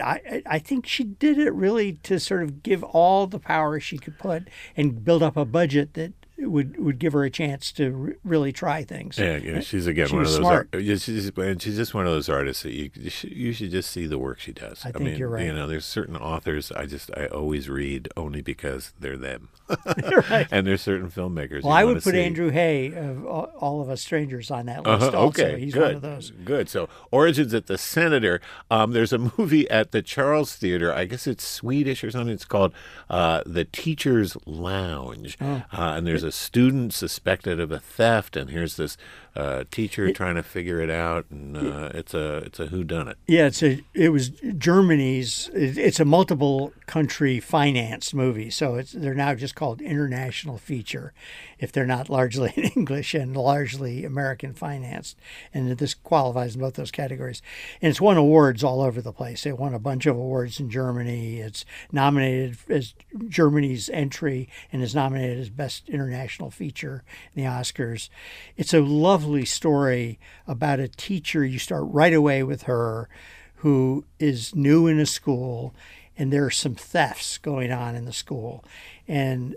I, 0.00 0.42
I 0.46 0.58
think 0.58 0.84
she 0.84 1.04
did 1.04 1.38
it 1.38 1.54
really 1.54 1.92
to 2.02 2.18
sort 2.18 2.42
of 2.42 2.62
give 2.64 2.82
all 2.82 3.28
the 3.28 3.38
power 3.38 3.78
she 3.78 3.98
could 3.98 4.18
put 4.18 4.48
and 4.76 5.04
build 5.04 5.22
up 5.22 5.36
a 5.36 5.44
budget 5.44 5.94
that 5.94 6.12
would 6.40 6.78
would 6.78 6.98
give 6.98 7.12
her 7.12 7.24
a 7.24 7.30
chance 7.30 7.72
to 7.72 7.90
re- 7.90 8.14
really 8.24 8.52
try 8.52 8.82
things. 8.84 9.18
Yeah, 9.18 9.36
you 9.36 9.52
know, 9.52 9.60
she's 9.60 9.86
again 9.86 10.08
She 10.08 10.14
one 10.14 10.22
of 10.24 10.28
those. 10.30 10.38
smart. 10.38 10.68
Art, 10.72 10.82
she's 10.84 11.28
and 11.36 11.62
she's 11.62 11.76
just 11.76 11.94
one 11.94 12.06
of 12.06 12.12
those 12.12 12.28
artists 12.28 12.62
that 12.62 12.72
you 12.72 12.90
you 12.94 13.52
should, 13.52 13.70
just 13.70 13.90
see 13.90 14.06
the 14.06 14.18
work 14.18 14.40
she 14.40 14.52
does. 14.52 14.80
I 14.84 14.92
think 14.92 15.04
mean, 15.04 15.16
you're 15.18 15.28
right. 15.28 15.44
You 15.44 15.52
know, 15.52 15.66
there's 15.66 15.84
certain 15.84 16.16
authors 16.16 16.72
I 16.72 16.86
just 16.86 17.10
I 17.16 17.26
always 17.26 17.68
read 17.68 18.08
only 18.16 18.40
because 18.42 18.92
they're 18.98 19.16
them, 19.16 19.48
Right. 20.30 20.46
and 20.50 20.66
there's 20.66 20.80
certain 20.82 21.10
filmmakers. 21.10 21.62
Well, 21.62 21.72
I 21.72 21.84
would 21.84 22.02
put 22.02 22.14
see. 22.14 22.20
Andrew 22.22 22.50
Haigh 22.50 22.92
of 22.94 23.26
all 23.26 23.44
all 23.58 23.80
of 23.82 23.90
us 23.90 24.00
strangers 24.00 24.50
on 24.50 24.66
that 24.66 24.84
list. 24.86 25.02
Uh-huh, 25.08 25.16
also. 25.18 25.42
okay, 25.44 25.60
he's 25.60 25.74
good, 25.74 25.82
one 25.82 25.94
of 25.96 26.02
those. 26.02 26.30
Good. 26.44 26.68
So, 26.68 26.88
Origins 27.10 27.52
at 27.54 27.66
the 27.66 27.78
Senator. 27.78 28.40
Um, 28.70 28.92
there's 28.92 29.12
a 29.12 29.18
movie 29.36 29.68
at 29.70 29.92
the 29.92 30.02
Charles 30.02 30.56
Theater. 30.56 30.92
I 30.92 31.04
guess 31.04 31.26
it's 31.26 31.44
Swedish 31.46 32.02
or 32.02 32.10
something. 32.10 32.32
It's 32.32 32.44
called 32.44 32.72
uh, 33.08 33.42
The 33.46 33.64
Teacher's 33.64 34.36
Lounge. 34.46 35.36
Oh. 35.40 35.62
Uh, 35.72 35.94
and 35.96 36.06
there's 36.06 36.22
a 36.22 36.29
student 36.32 36.92
suspected 36.92 37.60
of 37.60 37.70
a 37.70 37.78
theft, 37.78 38.36
and 38.36 38.50
here's 38.50 38.76
this 38.76 38.96
uh, 39.36 39.64
teacher 39.70 40.12
trying 40.12 40.34
to 40.34 40.42
figure 40.42 40.80
it 40.80 40.90
out, 40.90 41.24
and 41.30 41.56
uh, 41.56 41.90
it's 41.94 42.14
a 42.14 42.38
it's 42.38 42.58
a 42.60 42.66
whodunit. 42.66 43.14
Yeah, 43.26 43.46
it's 43.46 43.62
a 43.62 43.82
it 43.94 44.08
was 44.10 44.30
Germany's. 44.58 45.48
it- 45.54 45.78
It's 45.78 46.00
a 46.00 46.04
multiple 46.04 46.72
country 46.86 47.38
financed 47.40 48.14
movie, 48.14 48.50
so 48.50 48.74
it's 48.74 48.92
they're 48.92 49.14
now 49.14 49.34
just 49.34 49.54
called 49.54 49.80
international 49.80 50.58
feature, 50.58 51.12
if 51.58 51.70
they're 51.70 51.86
not 51.86 52.08
largely 52.08 52.52
in 52.56 52.64
English 52.76 53.14
and 53.14 53.36
largely 53.36 54.04
American 54.04 54.52
financed, 54.54 55.16
and 55.54 55.70
this 55.78 55.94
qualifies 55.94 56.54
in 56.56 56.60
both 56.60 56.74
those 56.74 56.90
categories. 56.90 57.40
And 57.80 57.90
it's 57.90 58.00
won 58.00 58.16
awards 58.16 58.64
all 58.64 58.80
over 58.82 59.00
the 59.00 59.12
place. 59.12 59.46
It 59.46 59.58
won 59.58 59.74
a 59.74 59.78
bunch 59.78 60.06
of 60.06 60.16
awards 60.16 60.58
in 60.60 60.70
Germany. 60.70 61.38
It's 61.38 61.64
nominated 61.92 62.56
as 62.68 62.94
Germany's 63.28 63.88
entry 63.90 64.48
and 64.72 64.82
is 64.82 64.94
nominated 64.94 65.38
as 65.38 65.50
best 65.50 65.88
international 65.88 66.50
feature 66.50 67.04
in 67.34 67.42
the 67.42 67.48
Oscars. 67.48 68.08
It's 68.56 68.74
a 68.74 68.80
lovely 69.20 69.44
story 69.44 70.18
about 70.46 70.80
a 70.80 70.88
teacher. 70.88 71.44
You 71.44 71.58
start 71.58 71.84
right 71.88 72.14
away 72.14 72.42
with 72.42 72.62
her 72.62 73.08
who 73.56 74.06
is 74.18 74.54
new 74.54 74.86
in 74.86 74.98
a 74.98 75.04
school 75.04 75.74
and 76.16 76.32
there 76.32 76.46
are 76.46 76.50
some 76.50 76.74
thefts 76.74 77.36
going 77.36 77.70
on 77.70 77.94
in 77.94 78.06
the 78.06 78.14
school. 78.14 78.64
And 79.06 79.56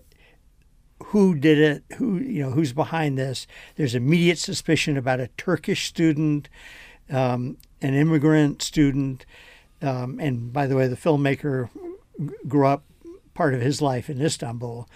who 1.05 1.34
did 1.34 1.60
it? 1.60 1.84
Who 1.98 2.17
you 2.17 2.43
know 2.43 2.51
who's 2.51 2.74
behind 2.74 3.17
this? 3.17 3.48
There's 3.75 3.96
immediate 3.96 4.38
suspicion 4.38 4.98
about 4.98 5.22
a 5.22 5.29
turkish 5.38 5.88
student 5.88 6.50
um, 7.10 7.58
an 7.82 7.93
immigrant 7.93 8.62
student 8.62 9.25
um, 9.82 10.20
and 10.20 10.51
by 10.51 10.67
the 10.67 10.75
way 10.75 10.88
the 10.88 10.98
filmmaker 10.98 11.70
grew 12.48 12.67
up 12.67 12.84
part 13.34 13.53
of 13.53 13.62
his 13.62 13.82
life 13.82 14.10
in 14.10 14.22
istanbul. 14.22 14.89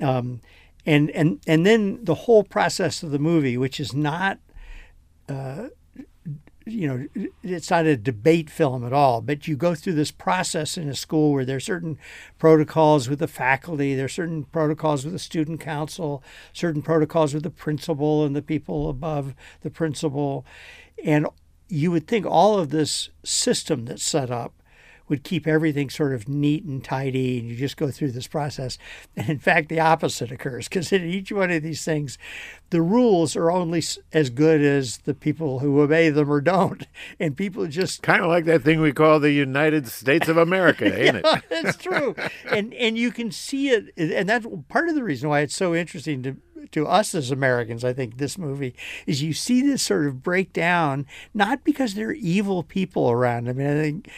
Um, 0.00 0.40
and 0.86 1.10
and 1.10 1.40
and 1.46 1.66
then 1.66 2.04
the 2.04 2.14
whole 2.14 2.44
process 2.44 3.02
of 3.02 3.10
the 3.10 3.18
movie 3.18 3.58
which 3.58 3.78
is 3.78 3.92
not 3.92 4.38
uh, 5.28 5.68
you 6.68 6.88
know, 6.88 7.28
it's 7.44 7.70
not 7.70 7.86
a 7.86 7.96
debate 7.96 8.50
film 8.50 8.84
at 8.84 8.92
all, 8.92 9.20
but 9.20 9.46
you 9.46 9.56
go 9.56 9.74
through 9.74 9.92
this 9.92 10.10
process 10.10 10.76
in 10.76 10.88
a 10.88 10.96
school 10.96 11.32
where 11.32 11.44
there 11.44 11.58
are 11.58 11.60
certain 11.60 11.96
protocols 12.38 13.08
with 13.08 13.20
the 13.20 13.28
faculty, 13.28 13.94
there 13.94 14.06
are 14.06 14.08
certain 14.08 14.42
protocols 14.42 15.04
with 15.04 15.12
the 15.12 15.18
student 15.20 15.60
council, 15.60 16.24
certain 16.52 16.82
protocols 16.82 17.32
with 17.32 17.44
the 17.44 17.50
principal 17.50 18.24
and 18.24 18.34
the 18.34 18.42
people 18.42 18.90
above 18.90 19.32
the 19.60 19.70
principal. 19.70 20.44
And 21.04 21.28
you 21.68 21.92
would 21.92 22.08
think 22.08 22.26
all 22.26 22.58
of 22.58 22.70
this 22.70 23.10
system 23.22 23.84
that's 23.84 24.04
set 24.04 24.32
up 24.32 24.52
would 25.08 25.22
keep 25.22 25.46
everything 25.46 25.88
sort 25.90 26.12
of 26.12 26.28
neat 26.28 26.64
and 26.64 26.82
tidy 26.82 27.38
and 27.38 27.48
you 27.48 27.56
just 27.56 27.76
go 27.76 27.90
through 27.90 28.10
this 28.10 28.26
process 28.26 28.78
and 29.16 29.28
in 29.28 29.38
fact 29.38 29.68
the 29.68 29.80
opposite 29.80 30.30
occurs 30.30 30.68
because 30.68 30.92
in 30.92 31.04
each 31.04 31.32
one 31.32 31.50
of 31.50 31.62
these 31.62 31.84
things 31.84 32.18
the 32.70 32.82
rules 32.82 33.36
are 33.36 33.50
only 33.50 33.82
as 34.12 34.30
good 34.30 34.60
as 34.60 34.98
the 34.98 35.14
people 35.14 35.60
who 35.60 35.80
obey 35.80 36.10
them 36.10 36.30
or 36.30 36.40
don't 36.40 36.86
and 37.20 37.36
people 37.36 37.66
just 37.66 38.02
Kind 38.02 38.22
of 38.22 38.28
like 38.28 38.44
that 38.44 38.62
thing 38.62 38.80
we 38.80 38.92
call 38.92 39.20
the 39.20 39.30
United 39.30 39.88
States 39.88 40.28
of 40.28 40.36
America, 40.36 40.84
ain't 41.00 41.16
it? 41.16 41.44
that's 41.48 41.76
true 41.76 42.14
and 42.50 42.74
and 42.74 42.98
you 42.98 43.10
can 43.10 43.30
see 43.30 43.70
it 43.70 43.92
and 43.96 44.28
that's 44.28 44.46
part 44.68 44.88
of 44.88 44.94
the 44.94 45.02
reason 45.02 45.28
why 45.28 45.40
it's 45.40 45.56
so 45.56 45.74
interesting 45.74 46.22
to 46.22 46.36
to 46.72 46.86
us 46.86 47.14
as 47.14 47.30
Americans, 47.30 47.84
I 47.84 47.92
think 47.92 48.18
this 48.18 48.38
movie 48.38 48.74
is 49.06 49.22
you 49.22 49.32
see 49.32 49.62
this 49.62 49.82
sort 49.82 50.06
of 50.06 50.22
breakdown, 50.22 51.06
not 51.34 51.64
because 51.64 51.94
they're 51.94 52.12
evil 52.12 52.62
people 52.62 53.10
around. 53.10 53.48
I 53.48 53.52
mean, 53.52 53.66
I 53.66 53.80
think 53.80 54.10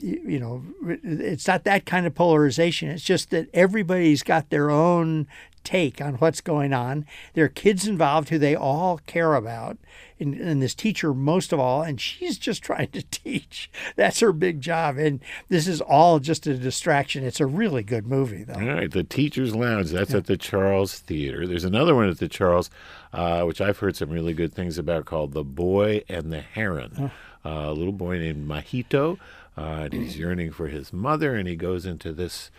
you 0.00 0.38
know, 0.38 0.62
it's 1.02 1.46
not 1.46 1.64
that 1.64 1.86
kind 1.86 2.06
of 2.06 2.14
polarization. 2.14 2.90
It's 2.90 3.04
just 3.04 3.30
that 3.30 3.48
everybody's 3.54 4.22
got 4.22 4.50
their 4.50 4.70
own 4.70 5.26
take 5.64 6.00
on 6.00 6.14
what's 6.16 6.40
going 6.40 6.72
on. 6.72 7.06
There 7.32 7.46
are 7.46 7.48
kids 7.48 7.88
involved 7.88 8.28
who 8.28 8.38
they 8.38 8.54
all 8.54 8.98
care 9.06 9.34
about, 9.34 9.78
and, 10.20 10.34
and 10.34 10.62
this 10.62 10.74
teacher 10.74 11.12
most 11.14 11.52
of 11.52 11.58
all, 11.58 11.82
and 11.82 12.00
she's 12.00 12.38
just 12.38 12.62
trying 12.62 12.88
to 12.88 13.02
teach. 13.02 13.70
That's 13.96 14.20
her 14.20 14.32
big 14.32 14.60
job. 14.60 14.98
And 14.98 15.20
this 15.48 15.66
is 15.66 15.80
all 15.80 16.20
just 16.20 16.46
a 16.46 16.54
distraction. 16.54 17.24
It's 17.24 17.40
a 17.40 17.46
really 17.46 17.82
good 17.82 18.06
movie, 18.06 18.44
though. 18.44 18.54
All 18.54 18.74
right, 18.74 18.90
the 18.90 19.04
Teacher's 19.04 19.54
Lounge. 19.54 19.90
That's 19.90 20.14
at 20.14 20.26
the 20.26 20.36
Charles 20.36 20.98
Theater. 20.98 21.46
There's 21.46 21.64
another 21.64 21.94
one 21.94 22.08
at 22.08 22.18
the 22.18 22.28
Charles, 22.28 22.70
uh, 23.12 23.42
which 23.44 23.60
I've 23.60 23.78
heard 23.78 23.96
some 23.96 24.10
really 24.10 24.34
good 24.34 24.52
things 24.52 24.78
about, 24.78 25.06
called 25.06 25.32
The 25.32 25.44
Boy 25.44 26.04
and 26.08 26.32
the 26.32 26.40
Heron. 26.40 27.10
Uh, 27.46 27.66
a 27.68 27.72
little 27.72 27.92
boy 27.92 28.18
named 28.18 28.48
Mahito, 28.48 29.18
and 29.56 29.92
he's 29.92 30.18
yearning 30.18 30.52
for 30.52 30.68
his 30.68 30.92
mother, 30.92 31.34
and 31.34 31.48
he 31.48 31.56
goes 31.56 31.86
into 31.86 32.12
this 32.12 32.50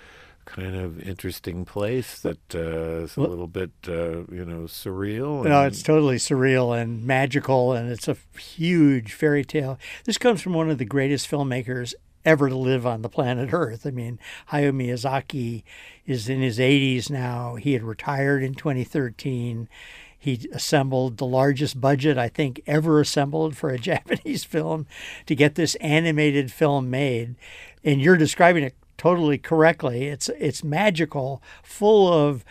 kind 0.46 0.76
of 0.76 1.00
interesting 1.02 1.66
place 1.66 2.20
that 2.20 2.38
uh, 2.54 3.04
is 3.04 3.18
a 3.18 3.22
little 3.22 3.48
bit, 3.48 3.72
uh, 3.88 4.24
you 4.32 4.46
know, 4.46 4.66
surreal. 4.66 5.44
No, 5.44 5.64
it's 5.64 5.82
totally 5.82 6.18
surreal 6.18 6.80
and 6.80 7.04
magical, 7.04 7.74
and 7.74 7.92
it's 7.92 8.08
a 8.08 8.16
huge 8.40 9.14
fairy 9.14 9.44
tale. 9.44 9.80
This 10.06 10.18
comes 10.18 10.42
from 10.42 10.54
one 10.54 10.70
of 10.70 10.78
the 10.78 10.86
greatest 10.86 11.30
filmmakers 11.30 11.96
ever 12.26 12.50
to 12.50 12.56
live 12.56 12.86
on 12.86 13.02
the 13.02 13.10
planet 13.10 13.54
Earth. 13.54 13.86
I 13.86 13.92
mean, 13.92 14.20
Hayao 14.52 14.72
Miyazaki 14.72 15.64
is 16.06 16.28
in 16.28 16.42
his 16.42 16.60
80s 16.60 17.10
now. 17.10 17.56
He 17.56 17.74
had 17.74 17.84
retired 17.84 18.44
in 18.44 18.56
2013. 18.56 19.70
He 20.18 20.50
assembled 20.52 21.18
the 21.18 21.26
largest 21.26 21.80
budget, 21.80 22.18
I 22.18 22.30
think, 22.30 22.62
ever 22.66 23.00
assembled 23.00 23.56
for 23.56 23.70
a 23.70 23.78
Japanese 23.92 24.44
film 24.44 24.88
to 25.28 25.36
get 25.36 25.56
this 25.56 25.76
animated 25.76 26.52
film 26.52 26.90
made. 26.90 27.36
And 27.84 28.02
you're 28.02 28.18
describing 28.18 28.64
it 28.64 28.76
totally 28.98 29.38
correctly. 29.38 30.06
It's 30.06 30.30
it's 30.40 30.64
magical, 30.64 31.44
full 31.62 32.12
of 32.12 32.44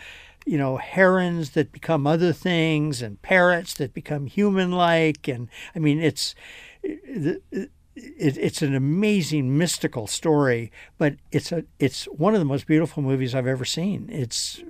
you 0.45 0.59
know, 0.59 0.77
herons 0.77 1.51
that 1.51 1.71
become 1.71 2.05
other 2.05 2.31
things 2.31 3.01
and 3.01 3.21
parrots 3.23 3.73
that 3.73 3.93
become 3.93 4.27
human 4.27 4.71
like. 4.71 5.27
And 5.27 5.49
I 5.75 5.79
mean, 5.79 6.01
it's. 6.01 6.35
It, 7.95 8.37
it's 8.37 8.61
an 8.61 8.75
amazing 8.75 9.57
mystical 9.57 10.05
story, 10.07 10.71
but 10.97 11.15
it's 11.31 11.51
a 11.51 11.63
it's 11.79 12.05
one 12.05 12.33
of 12.33 12.39
the 12.39 12.45
most 12.45 12.67
beautiful 12.67 13.01
movies 13.01 13.33
I've 13.33 13.47
ever 13.47 13.63
seen. 13.65 14.09
It's 14.11 14.61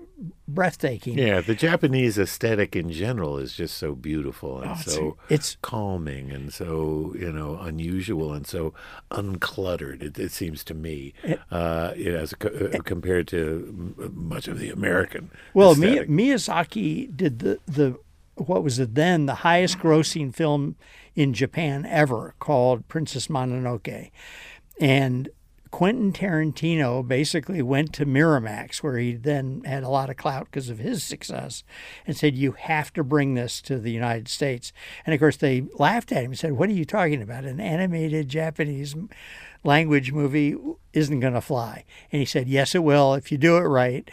breathtaking. 0.47 1.17
Yeah, 1.17 1.41
the 1.41 1.55
Japanese 1.55 2.17
aesthetic 2.17 2.75
in 2.75 2.89
general 2.91 3.37
is 3.37 3.53
just 3.53 3.77
so 3.77 3.95
beautiful 3.95 4.61
and 4.61 4.69
Oh, 4.69 4.73
it's- 4.73 4.93
so 4.93 5.17
it's- 5.29 5.57
calming 5.61 6.31
and 6.31 6.53
so 6.53 7.13
you 7.19 7.31
know 7.31 7.57
unusual 7.59 8.31
and 8.33 8.45
so 8.45 8.73
uncluttered. 9.11 10.03
It, 10.03 10.19
it 10.19 10.31
seems 10.31 10.63
to 10.65 10.73
me, 10.73 11.13
uh, 11.51 11.93
as 11.97 12.33
co- 12.33 12.49
uh, 12.49 12.79
compared 12.83 13.27
to 13.29 13.73
much 14.13 14.47
of 14.47 14.59
the 14.59 14.69
American. 14.69 15.31
Well, 15.53 15.71
aesthetic. 15.71 16.09
Miyazaki 16.09 17.15
did 17.15 17.39
the 17.39 17.59
the 17.65 17.97
what 18.35 18.63
was 18.63 18.79
it 18.79 18.95
then 18.95 19.25
the 19.25 19.35
highest 19.35 19.79
grossing 19.79 20.33
film 20.33 20.75
in 21.15 21.33
Japan 21.33 21.85
ever 21.85 22.35
called 22.39 22.87
Princess 22.87 23.27
Mononoke, 23.27 24.11
and 24.79 25.29
Quentin 25.75 26.13
Tarantino 26.13 27.05
basically 27.05 27.61
went 27.61 27.91
to 27.91 28.05
Miramax 28.05 28.77
where 28.77 28.97
he 28.97 29.13
then 29.13 29.61
had 29.65 29.83
a 29.83 29.89
lot 29.89 30.09
of 30.09 30.15
clout 30.15 30.45
because 30.45 30.69
of 30.69 30.79
his 30.79 31.03
success 31.03 31.65
and 32.07 32.15
said 32.15 32.33
you 32.33 32.53
have 32.53 32.93
to 32.93 33.03
bring 33.03 33.33
this 33.33 33.61
to 33.63 33.77
the 33.77 33.91
United 33.91 34.29
States. 34.29 34.71
And 35.05 35.13
of 35.13 35.19
course 35.19 35.35
they 35.35 35.67
laughed 35.73 36.13
at 36.13 36.23
him 36.23 36.31
and 36.31 36.39
said 36.39 36.53
what 36.53 36.69
are 36.69 36.73
you 36.73 36.85
talking 36.85 37.21
about? 37.21 37.43
An 37.43 37.59
animated 37.59 38.29
Japanese 38.29 38.95
language 39.65 40.13
movie 40.13 40.55
isn't 40.93 41.19
going 41.19 41.33
to 41.33 41.41
fly. 41.41 41.83
And 42.09 42.21
he 42.21 42.25
said 42.25 42.47
yes 42.47 42.73
it 42.73 42.81
will 42.81 43.13
if 43.13 43.29
you 43.29 43.37
do 43.37 43.57
it 43.57 43.63
right 43.63 44.09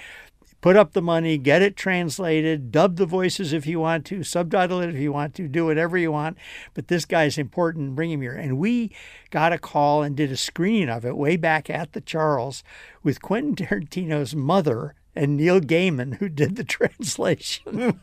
put 0.62 0.76
up 0.76 0.92
the 0.92 1.02
money, 1.02 1.36
get 1.36 1.60
it 1.60 1.76
translated, 1.76 2.72
dub 2.72 2.96
the 2.96 3.04
voices 3.04 3.52
if 3.52 3.66
you 3.66 3.80
want 3.80 4.06
to, 4.06 4.22
subtitle 4.22 4.80
it 4.80 4.88
if 4.88 4.96
you 4.96 5.12
want 5.12 5.34
to, 5.34 5.48
do 5.48 5.66
whatever 5.66 5.98
you 5.98 6.10
want. 6.10 6.38
But 6.72 6.88
this 6.88 7.04
guy's 7.04 7.36
important, 7.36 7.94
bring 7.94 8.10
him 8.10 8.22
here. 8.22 8.32
And 8.32 8.56
we 8.56 8.92
got 9.30 9.52
a 9.52 9.58
call 9.58 10.02
and 10.02 10.16
did 10.16 10.32
a 10.32 10.36
screening 10.36 10.88
of 10.88 11.04
it 11.04 11.16
way 11.16 11.36
back 11.36 11.68
at 11.68 11.92
the 11.92 12.00
Charles 12.00 12.64
with 13.02 13.20
Quentin 13.20 13.56
Tarantino's 13.56 14.34
mother 14.34 14.94
and 15.14 15.36
Neil 15.36 15.60
Gaiman, 15.60 16.14
who 16.16 16.28
did 16.28 16.56
the 16.56 16.64
translation. 17.04 17.98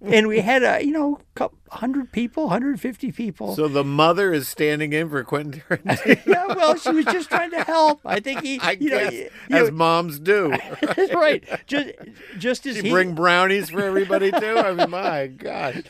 and 0.00 0.28
we 0.28 0.40
had 0.40 0.62
a, 0.62 0.84
you 0.84 0.92
know, 0.92 1.20
couple, 1.34 1.58
100 1.68 2.12
people, 2.12 2.44
150 2.44 3.12
people. 3.12 3.56
So 3.56 3.68
the 3.68 3.84
mother 3.84 4.32
is 4.32 4.48
standing 4.48 4.92
in 4.92 5.08
for 5.08 5.24
Quentin 5.24 5.62
Tarantino. 5.62 6.20
yeah, 6.26 6.46
well, 6.48 6.76
she 6.76 6.90
was 6.90 7.06
just 7.06 7.30
trying 7.30 7.50
to 7.52 7.64
help. 7.64 8.00
I 8.04 8.20
think 8.20 8.42
he, 8.42 8.60
I 8.60 8.72
you 8.72 8.90
know, 8.90 9.10
guess, 9.10 9.12
you 9.12 9.56
as 9.56 9.70
know, 9.70 9.76
moms 9.76 10.18
do. 10.18 10.54
right. 11.14 11.42
Just, 11.66 11.90
just 12.38 12.66
as 12.66 12.76
You 12.76 12.82
he, 12.82 12.90
bring 12.90 13.14
brownies 13.14 13.70
for 13.70 13.82
everybody 13.82 14.30
too. 14.30 14.58
I 14.58 14.72
mean, 14.74 14.90
my 14.90 15.28
gosh. 15.28 15.82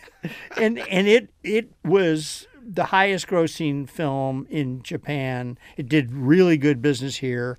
and 0.56 0.78
and 0.78 1.08
it 1.08 1.30
it 1.42 1.72
was 1.84 2.46
the 2.64 2.84
highest 2.84 3.26
grossing 3.26 3.88
film 3.88 4.46
in 4.48 4.82
Japan. 4.82 5.58
It 5.76 5.88
did 5.88 6.12
really 6.12 6.56
good 6.56 6.80
business 6.80 7.16
here. 7.16 7.58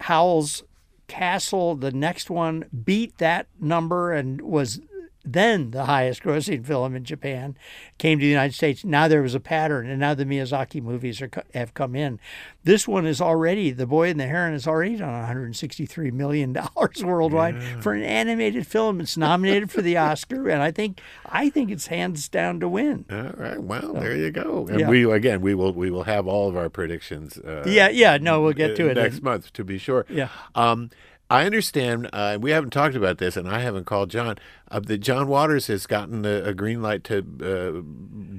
Howl's 0.00 0.62
Castle, 1.08 1.74
the 1.74 1.90
next 1.90 2.30
one, 2.30 2.66
beat 2.84 3.18
that 3.18 3.48
number 3.58 4.12
and 4.12 4.40
was 4.42 4.80
then 5.32 5.70
the 5.72 5.84
highest 5.84 6.22
grossing 6.22 6.64
film 6.64 6.94
in 6.96 7.04
Japan. 7.04 7.56
Came 7.98 8.18
to 8.18 8.24
the 8.24 8.28
United 8.30 8.54
States. 8.54 8.84
Now 8.84 9.08
there 9.08 9.22
was 9.22 9.34
a 9.34 9.40
pattern, 9.40 9.88
and 9.88 9.98
now 10.00 10.14
the 10.14 10.24
Miyazaki 10.24 10.82
movies 10.82 11.20
are, 11.20 11.30
have 11.54 11.74
come 11.74 11.94
in. 11.96 12.18
This 12.64 12.86
one 12.86 13.06
is 13.06 13.20
already, 13.20 13.70
The 13.70 13.86
Boy 13.86 14.10
and 14.10 14.20
the 14.20 14.26
Heron 14.26 14.54
is 14.54 14.66
already 14.66 14.96
done 14.96 15.08
$163 15.08 16.12
million 16.12 16.56
worldwide 17.02 17.62
for 17.82 17.94
an 17.94 18.02
animated 18.02 18.66
film. 18.66 19.00
It's 19.00 19.16
nominated 19.16 19.70
for 19.70 19.82
the 19.82 19.96
Oscar, 19.96 20.48
and 20.48 20.62
I 20.62 20.70
think 20.70 21.00
I 21.26 21.50
think 21.50 21.70
it's 21.70 21.86
hands 21.88 22.28
down 22.28 22.60
to 22.60 22.68
win. 22.68 23.04
All 23.10 23.32
right. 23.36 23.60
Well, 23.62 23.94
there 23.94 24.16
you 24.16 24.30
go. 24.30 24.66
And 24.68 24.80
Yeah. 24.80 24.88
we 24.88 25.04
again 25.10 25.40
we 25.40 25.54
will 25.54 25.72
we 25.72 25.90
will 25.90 26.04
have 26.04 26.26
all 26.26 26.48
of 26.48 26.56
our 26.56 26.68
predictions. 26.68 27.38
Uh, 27.38 27.64
Yeah, 27.66 27.88
yeah, 27.88 28.18
no, 28.18 28.40
we'll 28.42 28.52
get 28.52 28.76
to 28.76 28.86
uh, 28.88 28.90
it. 28.90 28.94
next 28.96 29.22
month 29.22 29.52
to 29.54 29.64
be 29.64 29.78
sure. 29.78 30.06
Yeah. 30.08 30.28
Um, 30.54 30.90
I 31.30 31.44
understand. 31.44 32.08
Uh, 32.12 32.38
we 32.40 32.52
haven't 32.52 32.70
talked 32.70 32.94
about 32.94 33.18
this, 33.18 33.36
and 33.36 33.48
I 33.48 33.60
haven't 33.60 33.84
called 33.84 34.10
John. 34.10 34.38
Uh, 34.70 34.80
that 34.80 34.98
John 34.98 35.28
Waters 35.28 35.66
has 35.66 35.86
gotten 35.86 36.24
a, 36.24 36.42
a 36.44 36.54
green 36.54 36.80
light 36.80 37.04
to 37.04 37.18
uh, 37.18 37.82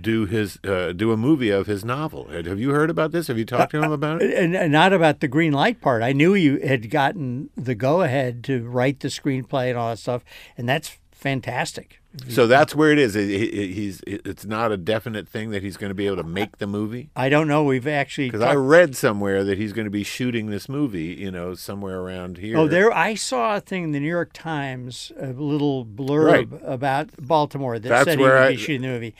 do 0.01 0.25
his 0.25 0.57
uh, 0.63 0.93
do 0.93 1.11
a 1.11 1.17
movie 1.17 1.51
of 1.51 1.67
his 1.67 1.85
novel. 1.85 2.27
Have 2.29 2.59
you 2.59 2.71
heard 2.71 2.89
about 2.89 3.11
this? 3.11 3.27
Have 3.27 3.37
you 3.37 3.45
talked 3.45 3.71
to 3.71 3.83
him 3.83 3.91
about 3.91 4.21
it? 4.21 4.33
and, 4.33 4.71
not 4.71 4.93
about 4.93 5.19
the 5.19 5.27
green 5.27 5.53
light 5.53 5.81
part. 5.81 6.01
I 6.01 6.13
knew 6.13 6.33
you 6.33 6.59
had 6.59 6.89
gotten 6.89 7.49
the 7.55 7.75
go 7.75 8.01
ahead 8.01 8.43
to 8.45 8.67
write 8.67 9.01
the 9.01 9.09
screenplay 9.09 9.69
and 9.69 9.77
all 9.77 9.89
that 9.89 9.99
stuff, 9.99 10.23
and 10.57 10.67
that's 10.67 10.97
fantastic. 11.19 11.99
So 12.27 12.47
that's 12.47 12.73
where 12.73 12.91
it 12.91 12.97
is. 12.97 13.13
He- 13.13 13.37
he- 13.37 13.73
He's 13.73 14.01
it's 14.07 14.45
not 14.45 14.71
a 14.71 14.77
definite 14.77 15.27
thing 15.27 15.51
that 15.51 15.61
he's 15.61 15.77
going 15.77 15.89
to 15.91 15.93
be 15.95 16.07
able 16.07 16.15
to 16.17 16.23
make 16.23 16.57
the 16.57 16.65
movie. 16.65 17.11
I 17.15 17.29
don't 17.29 17.47
know. 17.47 17.63
We've 17.63 17.85
actually 17.87 18.27
Because 18.29 18.41
I 18.41 18.55
read 18.55 18.95
somewhere 18.95 19.43
that 19.43 19.57
he's 19.57 19.73
going 19.73 19.85
to 19.85 19.91
be 19.91 20.03
shooting 20.03 20.49
this 20.49 20.67
movie, 20.67 21.15
you 21.19 21.29
know, 21.29 21.53
somewhere 21.53 21.99
around 21.99 22.37
here. 22.39 22.57
Oh, 22.57 22.67
there! 22.67 22.91
I 22.91 23.13
saw 23.13 23.57
a 23.57 23.61
thing 23.61 23.83
in 23.83 23.91
the 23.91 23.99
New 23.99 24.07
York 24.07 24.31
Times, 24.33 25.11
a 25.19 25.27
little 25.27 25.85
blurb 25.85 26.51
Right. 26.51 26.61
about 26.65 27.09
Baltimore 27.19 27.77
that 27.77 27.87
That's 27.89 28.05
said 28.05 28.17
he 28.17 28.23
would 28.23 28.33
I- 28.33 28.49
be 28.51 28.57
shooting 28.57 28.81
the 28.81 28.87
movie. 28.87 29.15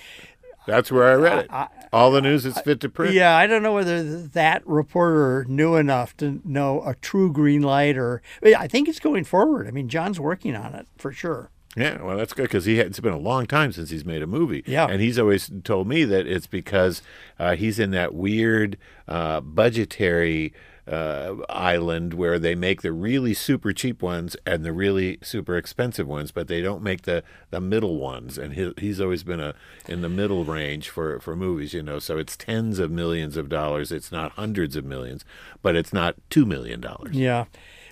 That's 0.67 0.91
where 0.91 1.09
I 1.09 1.13
read 1.15 1.45
it. 1.45 1.51
All 1.91 2.11
the 2.11 2.21
news 2.21 2.45
is 2.45 2.59
fit 2.61 2.79
to 2.81 2.89
print. 2.89 3.13
Yeah, 3.15 3.35
I 3.35 3.47
don't 3.47 3.63
know 3.63 3.73
whether 3.73 4.03
that 4.27 4.61
reporter 4.67 5.43
knew 5.47 5.75
enough 5.75 6.15
to 6.17 6.41
know 6.45 6.83
a 6.85 6.93
true 6.95 7.31
green 7.31 7.61
light, 7.63 7.97
or 7.97 8.21
I 8.43 8.67
think 8.67 8.87
it's 8.87 8.99
going 8.99 9.23
forward. 9.23 9.67
I 9.67 9.71
mean, 9.71 9.89
John's 9.89 10.19
working 10.19 10.55
on 10.55 10.75
it 10.75 10.85
for 10.97 11.11
sure. 11.11 11.49
Yeah, 11.75 12.01
well, 12.01 12.17
that's 12.17 12.33
good 12.33 12.43
because 12.43 12.65
he 12.65 12.77
had, 12.77 12.87
it's 12.87 12.99
been 12.99 13.13
a 13.13 13.17
long 13.17 13.45
time 13.45 13.71
since 13.71 13.89
he's 13.91 14.03
made 14.05 14.21
a 14.23 14.27
movie. 14.27 14.63
Yeah. 14.65 14.87
and 14.87 15.01
he's 15.01 15.19
always 15.19 15.51
told 15.63 15.87
me 15.87 16.03
that 16.05 16.25
it's 16.25 16.47
because 16.47 17.01
uh, 17.37 17.55
he's 17.55 17.77
in 17.79 17.91
that 17.91 18.13
weird 18.13 18.77
uh, 19.07 19.41
budgetary 19.41 20.53
uh, 20.87 21.35
island 21.49 22.15
where 22.15 22.39
they 22.39 22.55
make 22.55 22.81
the 22.81 22.91
really 22.91 23.35
super 23.35 23.71
cheap 23.71 24.01
ones 24.01 24.35
and 24.45 24.65
the 24.65 24.73
really 24.73 25.19
super 25.21 25.55
expensive 25.55 26.07
ones, 26.07 26.31
but 26.31 26.47
they 26.47 26.61
don't 26.61 26.81
make 26.81 27.03
the, 27.03 27.23
the 27.51 27.61
middle 27.61 27.97
ones. 27.99 28.39
And 28.39 28.53
he, 28.53 28.73
he's 28.77 28.99
always 28.99 29.23
been 29.23 29.39
a 29.39 29.53
in 29.87 30.01
the 30.01 30.09
middle 30.09 30.45
range 30.45 30.89
for 30.89 31.19
for 31.19 31.35
movies, 31.35 31.73
you 31.73 31.83
know. 31.83 31.99
So 31.99 32.17
it's 32.17 32.35
tens 32.35 32.79
of 32.79 32.89
millions 32.89 33.37
of 33.37 33.49
dollars. 33.49 33.91
It's 33.91 34.11
not 34.11 34.31
hundreds 34.31 34.75
of 34.75 34.83
millions, 34.83 35.23
but 35.61 35.75
it's 35.75 35.93
not 35.93 36.15
two 36.31 36.45
million 36.45 36.81
dollars. 36.81 37.15
Yeah. 37.15 37.45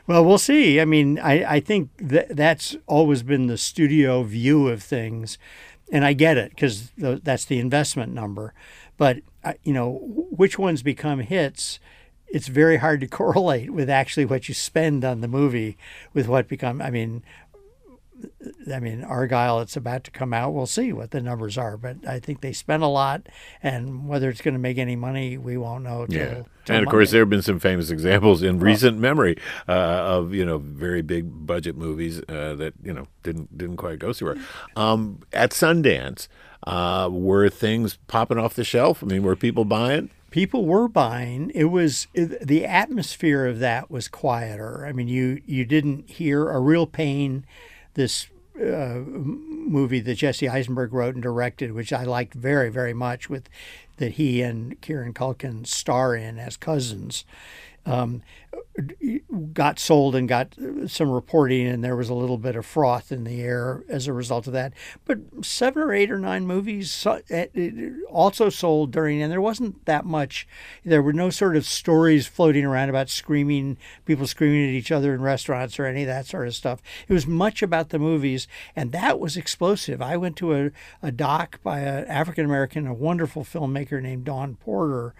Well, 0.08 0.24
we'll 0.24 0.38
see. 0.38 0.80
I 0.80 0.86
mean, 0.86 1.20
I, 1.20 1.56
I 1.56 1.60
think 1.60 1.89
that 1.98 2.36
that's 2.36 2.78
always 2.88 3.24
been 3.24 3.48
the 3.48 3.58
studio 3.58 4.24
view 4.24 4.70
of 4.70 4.82
things. 4.82 5.38
And 5.91 6.04
I 6.06 6.13
get 6.13 6.38
it 6.38 6.52
because 6.52 6.91
that's 6.98 7.46
the 7.46 7.60
investment 7.60 8.13
number. 8.13 8.54
But, 8.98 9.20
uh, 9.43 9.54
you 9.63 9.74
know, 9.74 10.00
which 10.04 10.58
ones 10.58 10.82
become 10.82 11.20
hits, 11.20 11.80
it's 12.28 12.48
very 12.48 12.78
hard 12.78 13.02
to 13.02 13.08
correlate 13.20 13.72
with 13.72 13.89
actually 13.89 14.26
what 14.26 14.48
you 14.48 14.54
spend 14.54 15.04
on 15.04 15.22
the 15.22 15.28
movie 15.28 15.78
with 16.13 16.28
what 16.28 16.48
become, 16.48 16.82
I 16.82 16.89
mean, 16.89 17.24
I 18.73 18.80
mean, 18.80 19.01
Argylle, 19.01 19.62
it's 19.62 19.77
about 19.77 20.03
to 20.06 20.12
come 20.12 20.34
out. 20.34 20.53
We'll 20.53 20.65
see 20.65 20.91
what 20.91 21.12
the 21.12 21.21
numbers 21.21 21.58
are, 21.58 21.77
but 21.77 22.06
I 22.08 22.19
think 22.19 22.41
they 22.41 22.53
spent 22.53 22.84
a 22.84 22.88
lot, 22.88 23.27
and 23.63 24.08
whether 24.08 24.30
it's 24.30 24.41
going 24.41 24.53
to 24.53 24.60
make 24.60 24.77
any 24.77 24.95
money, 24.95 25.38
we 25.38 25.58
won't 25.58 25.84
know. 25.84 26.06
Till, 26.06 26.17
Yeah, 26.17 26.43
till 26.65 26.75
and 26.75 26.86
of 26.86 26.91
course 26.91 27.12
there 27.12 27.21
have 27.21 27.30
been 27.30 27.41
some 27.41 27.60
famous 27.60 27.89
examples 27.91 28.43
in 28.43 28.60
recent 28.60 28.99
memory 28.99 29.38
uh, 29.67 29.71
of 29.71 30.34
you 30.34 30.45
know 30.45 30.58
very 30.58 31.01
big 31.01 31.45
budget 31.45 31.77
movies 31.77 32.19
uh, 32.30 32.56
that 32.56 32.73
you 32.84 32.93
know 32.93 33.08
didn't 33.23 33.58
didn't 33.58 33.77
quite 33.77 33.99
go 33.99 34.13
through. 34.13 34.39
Um, 34.75 35.19
at 35.34 35.51
Sundance, 35.51 36.27
uh, 36.65 37.10
were 37.12 37.49
things 37.49 37.97
popping 38.08 38.38
off 38.38 38.53
the 38.53 38.63
shelf? 38.63 39.03
I 39.03 39.08
mean, 39.08 39.23
were 39.23 39.36
people 39.36 39.65
buying? 39.65 40.10
people 40.30 40.65
were 40.65 40.88
buying 40.88 41.51
it 41.56 41.65
was 41.65 42.08
it, 42.13 42.45
the 42.45 42.65
atmosphere 42.65 43.45
of 43.45 43.60
that 43.60 43.89
was 43.89 44.08
quieter 44.08 44.86
i 44.86 44.91
mean 44.91 45.08
you 45.08 45.41
you 45.45 45.63
didn't 45.63 46.10
hear 46.10 46.49
a 46.49 46.60
real 46.60 46.86
pain 46.86 47.45
this 47.97 48.27
uh, 48.60 49.01
movie 49.05 49.99
that 49.99 50.15
jesse 50.15 50.47
eisenberg 50.47 50.93
wrote 50.93 51.13
and 51.13 51.21
directed 51.21 51.73
which 51.73 51.91
i 51.91 52.03
liked 52.03 52.33
very 52.33 52.69
very 52.69 52.93
much 52.93 53.29
with 53.29 53.49
that 53.97 54.13
he 54.13 54.41
and 54.41 54.79
kieran 54.81 55.13
culkin 55.13 55.67
star 55.67 56.15
in 56.15 56.39
as 56.39 56.55
cousins 56.57 57.25
um, 57.88 58.21
got 59.54 59.80
sold 59.80 60.15
and 60.15 60.28
got 60.28 60.56
some 60.86 61.10
reporting, 61.10 61.65
and 61.65 61.84
there 61.84 61.95
was 61.95 62.10
a 62.10 62.13
little 62.13 62.38
bit 62.38 62.56
of 62.56 62.65
froth 62.65 63.12
in 63.12 63.23
the 63.23 63.41
air 63.41 63.84
as 63.89 64.08
a 64.08 64.13
result 64.13 64.45
of 64.45 64.54
that. 64.54 64.73
But 65.06 65.19
seven 65.41 65.82
or 65.82 65.93
eight 65.93 66.12
or 66.12 66.19
nine 66.19 66.45
movies 66.45 67.08
it 67.30 67.93
also 68.10 68.50
sold 68.50 68.91
during, 68.91 69.21
and 69.21 69.32
there 69.32 69.41
wasn't 69.41 69.84
that 69.86 70.06
much. 70.06 70.47
There 70.84 71.02
were 71.02 71.13
no 71.13 71.30
sort 71.30 71.56
of 71.56 71.65
stories 71.65 72.28
floating 72.28 72.65
around 72.65 72.89
about 72.89 73.10
screaming, 73.10 73.78
people 74.06 74.28
screaming 74.28 74.67
at 74.67 74.76
each 74.76 74.91
other 74.91 75.13
in 75.13 75.21
restaurants 75.21 75.80
or 75.80 75.86
any 75.86 76.02
of 76.04 76.08
that 76.08 76.28
sort 76.28 76.47
of 76.47 76.56
stuff. 76.56 76.82
It 77.08 77.13
was 77.13 77.26
much 77.26 77.63
about 77.63 77.89
the 77.89 78.00
movies, 78.00 78.47
and 78.76 78.91
that 78.91 79.19
was 79.19 79.38
explosive. 79.38 80.02
I 80.02 80.17
went 80.17 80.36
to 80.38 80.54
a, 80.54 80.71
a 81.02 81.12
doc 81.12 81.60
by 81.63 81.80
an 81.80 82.06
African 82.06 82.45
American, 82.45 82.86
a 82.86 82.93
wonderful 82.93 83.43
filmmaker 83.43 84.02
named 84.02 84.26
Dawn 84.26 84.56
Porter 84.56 85.15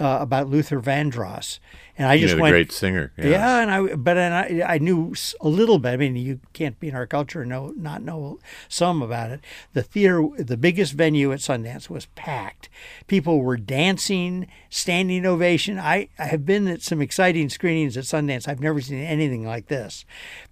uh, 0.00 0.18
about 0.20 0.48
Luther 0.48 0.80
Vandross, 0.80 1.60
and 1.96 2.08
I 2.08 2.14
You 2.14 2.22
just 2.22 2.36
know, 2.36 2.42
went, 2.42 2.52
great 2.52 2.72
singer. 2.72 3.12
yeah. 3.16 3.60
and 3.60 3.70
I 3.70 3.94
but 3.94 4.16
and 4.16 4.34
I 4.34 4.74
I 4.74 4.78
knew 4.78 5.14
a 5.40 5.48
little 5.48 5.78
bit. 5.78 5.90
I 5.90 5.96
mean, 5.96 6.16
you 6.16 6.40
can't 6.52 6.78
be 6.80 6.88
in 6.88 6.94
our 6.96 7.06
culture 7.06 7.42
and 7.42 7.50
know 7.50 7.72
not 7.76 8.02
know 8.02 8.40
some 8.68 9.02
about 9.02 9.30
it. 9.30 9.40
The 9.72 9.82
theater, 9.82 10.26
the 10.36 10.56
biggest 10.56 10.94
venue 10.94 11.30
at 11.32 11.38
Sundance, 11.38 11.88
was 11.88 12.06
packed. 12.16 12.68
People 13.06 13.40
were 13.40 13.56
dancing, 13.56 14.48
standing 14.68 15.24
ovation. 15.24 15.78
I, 15.78 16.08
I 16.18 16.24
have 16.26 16.44
been 16.44 16.66
at 16.66 16.82
some 16.82 17.00
exciting 17.00 17.48
screenings 17.48 17.96
at 17.96 18.04
Sundance. 18.04 18.48
I've 18.48 18.60
never 18.60 18.80
seen 18.80 18.98
anything 18.98 19.44
like 19.46 19.68
this, 19.68 20.04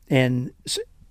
and 0.09 0.53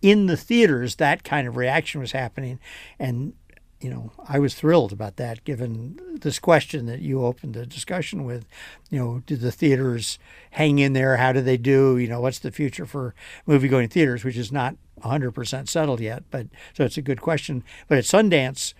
in 0.02 0.26
the 0.26 0.38
theaters, 0.38 0.96
that 0.96 1.24
kind 1.24 1.48
of 1.48 1.56
reaction 1.58 2.02
was 2.02 2.12
happening, 2.14 2.60
and 2.98 3.34
you 3.82 3.90
know, 3.90 4.12
I 4.28 4.38
was 4.40 4.54
thrilled 4.54 4.94
about 4.94 5.18
that, 5.18 5.44
given 5.44 6.00
this 6.22 6.38
question 6.38 6.86
that 6.86 7.00
you 7.02 7.26
opened 7.26 7.56
the 7.56 7.66
discussion 7.66 8.24
with. 8.24 8.46
You 8.90 9.00
know, 9.00 9.24
do 9.26 9.36
the 9.36 9.52
theaters 9.52 10.20
hang 10.52 10.80
in 10.80 10.94
there? 10.94 11.18
How 11.18 11.34
do 11.34 11.42
they 11.42 11.58
do? 11.58 11.98
You 11.98 12.08
know, 12.08 12.22
what's 12.22 12.40
the 12.40 12.52
future 12.52 12.86
for 12.86 13.16
movie 13.46 13.68
going 13.68 13.90
theaters, 13.90 14.24
which 14.24 14.38
is 14.38 14.52
not 14.52 14.76
100% 15.04 15.68
settled 15.68 16.00
yet. 16.00 16.24
But 16.30 16.48
so 16.74 16.86
it's 16.86 16.98
a 16.98 17.02
good 17.02 17.22
question. 17.22 17.64
But 17.88 17.98
at 17.98 18.04
Sundance, 18.04 18.74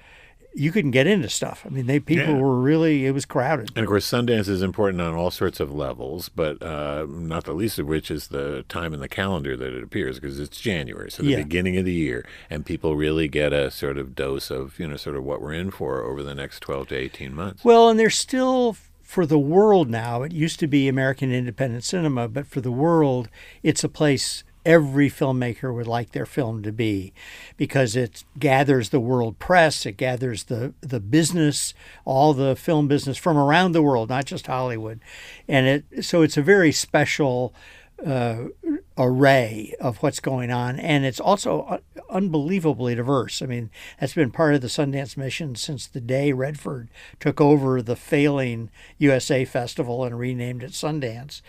you 0.54 0.72
couldn't 0.72 0.92
get 0.92 1.08
into 1.08 1.30
stuff. 1.30 1.64
I 1.66 1.70
mean, 1.70 1.86
they 1.88 2.00
people 2.00 2.26
Yeah. 2.36 2.40
were 2.42 2.60
really 2.60 3.06
it 3.06 3.12
was 3.12 3.26
crowded. 3.26 3.70
And 3.76 3.84
of 3.86 3.88
course, 3.90 4.06
Sundance 4.10 4.50
is 4.50 4.62
important 4.62 5.02
on 5.02 5.14
all 5.14 5.32
sorts 5.32 5.60
of 5.60 5.74
levels, 5.74 6.28
but 6.30 6.62
uh, 6.62 7.06
not 7.10 7.46
the 7.46 7.54
least 7.54 7.80
of 7.80 7.88
which 7.88 8.12
is 8.12 8.28
the 8.28 8.64
time 8.68 8.94
in 8.94 9.00
the 9.00 9.08
calendar 9.08 9.56
that 9.56 9.74
it 9.74 9.82
appears, 9.84 10.20
because 10.20 10.40
it's 10.40 10.60
January, 10.60 11.10
so 11.10 11.24
the 11.24 11.30
Yeah. 11.30 11.38
beginning 11.44 11.78
of 11.78 11.86
the 11.86 11.94
year, 11.94 12.26
and 12.50 12.66
people 12.66 12.96
really 12.96 13.28
get 13.28 13.54
a 13.54 13.72
sort 13.72 13.98
of 13.98 14.14
dose 14.16 14.52
of 14.52 14.78
you 14.80 14.88
know 14.88 14.98
sort 14.98 15.16
of 15.16 15.24
what 15.24 15.42
we're 15.42 15.54
in 15.54 15.72
for 15.72 16.04
over 16.04 16.22
the 16.24 16.36
next 16.36 16.60
twelve 16.60 16.88
to 16.90 16.96
eighteen 16.96 17.34
months. 17.34 17.64
Well, 17.64 17.90
and 17.90 18.00
there's 18.00 18.16
still 18.16 18.76
for 19.02 19.26
the 19.26 19.40
world 19.40 19.90
now. 19.90 20.24
It 20.24 20.32
used 20.32 20.60
to 20.62 20.68
be 20.68 20.88
American 20.88 21.32
independent 21.34 21.84
cinema, 21.84 22.28
but 22.30 22.48
for 22.48 22.62
the 22.62 22.72
world, 22.72 23.30
it's 23.64 23.84
a 23.84 23.90
place 23.90 24.44
every 24.66 25.10
filmmaker 25.10 25.74
would 25.74 25.88
like 25.88 26.12
their 26.12 26.26
film 26.26 26.64
to 26.64 26.72
be 26.72 27.14
because 27.58 27.96
it 27.96 28.24
gathers 28.38 28.90
the 28.90 29.00
world 29.00 29.40
press, 29.40 29.86
it 29.86 29.98
gathers 29.98 30.46
the 30.46 30.74
the 30.82 31.00
business, 31.00 31.74
all 32.06 32.34
the 32.34 32.56
film 32.56 32.88
business 32.88 33.18
from 33.18 33.38
around 33.38 33.72
the 33.72 33.82
world, 33.82 34.10
not 34.10 34.26
just 34.26 34.48
Hollywood. 34.48 35.00
And 35.48 35.68
it 35.68 36.06
so 36.06 36.22
it's 36.22 36.38
a 36.38 36.42
very 36.42 36.72
special 36.72 37.54
uh, 38.06 38.46
array 38.98 39.76
of 39.80 39.98
what's 39.98 40.20
going 40.20 40.52
on, 40.52 40.80
and 40.80 41.06
it's 41.06 41.20
also 41.20 41.82
unbelievably 42.10 42.96
diverse. 42.96 43.42
I 43.42 43.46
mean, 43.46 43.70
that's 44.00 44.14
been 44.14 44.32
part 44.32 44.56
of 44.56 44.62
the 44.62 44.68
Sundance 44.68 45.16
mission 45.18 45.56
since 45.56 45.88
the 45.88 46.02
day 46.02 46.32
Redford 46.32 46.90
took 47.20 47.40
over 47.40 47.82
the 47.82 47.96
failing 47.96 48.70
USA 48.98 49.46
Festival 49.46 50.04
and 50.04 50.18
renamed 50.18 50.64
it 50.64 50.72
Sundance. 50.72 51.42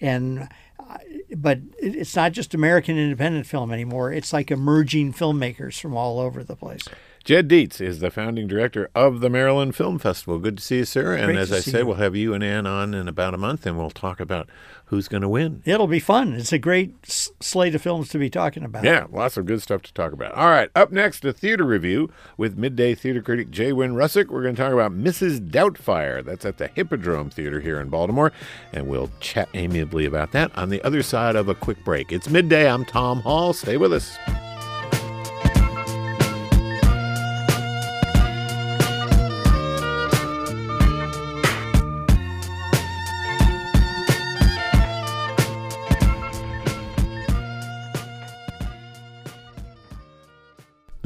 And 0.00 0.48
uh, 0.78 0.98
but 1.36 1.60
it's 1.78 2.16
not 2.16 2.32
just 2.32 2.54
American 2.54 2.98
independent 2.98 3.46
film 3.46 3.72
anymore. 3.72 4.12
It's 4.12 4.32
like 4.32 4.50
emerging 4.50 5.12
filmmakers 5.12 5.80
from 5.80 5.96
all 5.96 6.18
over 6.18 6.42
the 6.42 6.56
place. 6.56 6.88
Jed 7.24 7.48
Dietz 7.48 7.80
is 7.80 8.00
the 8.00 8.10
founding 8.10 8.46
director 8.46 8.88
of 8.94 9.20
the 9.20 9.28
Maryland 9.28 9.76
Film 9.76 9.98
Festival. 9.98 10.38
Good 10.38 10.58
to 10.58 10.62
see 10.62 10.78
you, 10.78 10.84
sir. 10.84 11.14
And 11.14 11.36
as 11.36 11.52
I 11.52 11.60
said, 11.60 11.80
you. 11.80 11.86
we'll 11.86 11.96
have 11.96 12.16
you 12.16 12.32
and 12.32 12.42
Ann 12.42 12.66
on 12.66 12.94
in 12.94 13.06
about 13.06 13.34
a 13.34 13.38
month, 13.38 13.66
and 13.66 13.76
we'll 13.76 13.90
talk 13.90 14.18
about 14.20 14.48
who's 14.86 15.08
going 15.08 15.22
to 15.22 15.28
win. 15.28 15.62
It'll 15.66 15.86
be 15.86 16.00
fun. 16.00 16.32
It's 16.32 16.52
a 16.52 16.58
great 16.58 16.94
slate 17.06 17.74
of 17.74 17.82
films 17.82 18.08
to 18.10 18.18
be 18.18 18.30
talking 18.30 18.64
about. 18.64 18.84
Yeah, 18.84 19.06
lots 19.10 19.36
of 19.36 19.44
good 19.46 19.60
stuff 19.60 19.82
to 19.82 19.92
talk 19.92 20.12
about. 20.12 20.32
All 20.34 20.48
right, 20.48 20.70
up 20.74 20.90
next, 20.90 21.24
a 21.24 21.32
theater 21.32 21.64
review 21.64 22.10
with 22.36 22.56
midday 22.56 22.94
theater 22.94 23.20
critic 23.20 23.50
J. 23.50 23.72
Wynn 23.72 23.94
Rousuck. 23.94 24.28
We're 24.28 24.42
going 24.42 24.56
to 24.56 24.62
talk 24.62 24.72
about 24.72 24.92
Mrs. 24.92 25.50
Doubtfire. 25.50 26.24
That's 26.24 26.46
at 26.46 26.56
the 26.56 26.68
Hippodrome 26.68 27.30
Theater 27.30 27.60
here 27.60 27.80
in 27.80 27.90
Baltimore, 27.90 28.32
and 28.72 28.88
we'll 28.88 29.10
chat 29.20 29.48
amiably 29.52 30.06
about 30.06 30.32
that 30.32 30.56
on 30.56 30.70
the 30.70 30.82
other 30.82 31.02
side 31.02 31.36
of 31.36 31.48
a 31.48 31.54
quick 31.54 31.84
break. 31.84 32.10
It's 32.10 32.30
midday. 32.30 32.70
I'm 32.70 32.84
Tom 32.84 33.20
Hall. 33.20 33.52
Stay 33.52 33.76
with 33.76 33.92
us. 33.92 34.16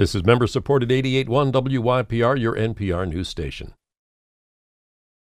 This 0.02 0.16
is 0.16 0.24
member 0.24 0.48
supported 0.48 0.90
881 0.90 1.52
WYPR, 1.52 2.36
your 2.36 2.56
NPR 2.56 3.08
news 3.08 3.28
station. 3.28 3.72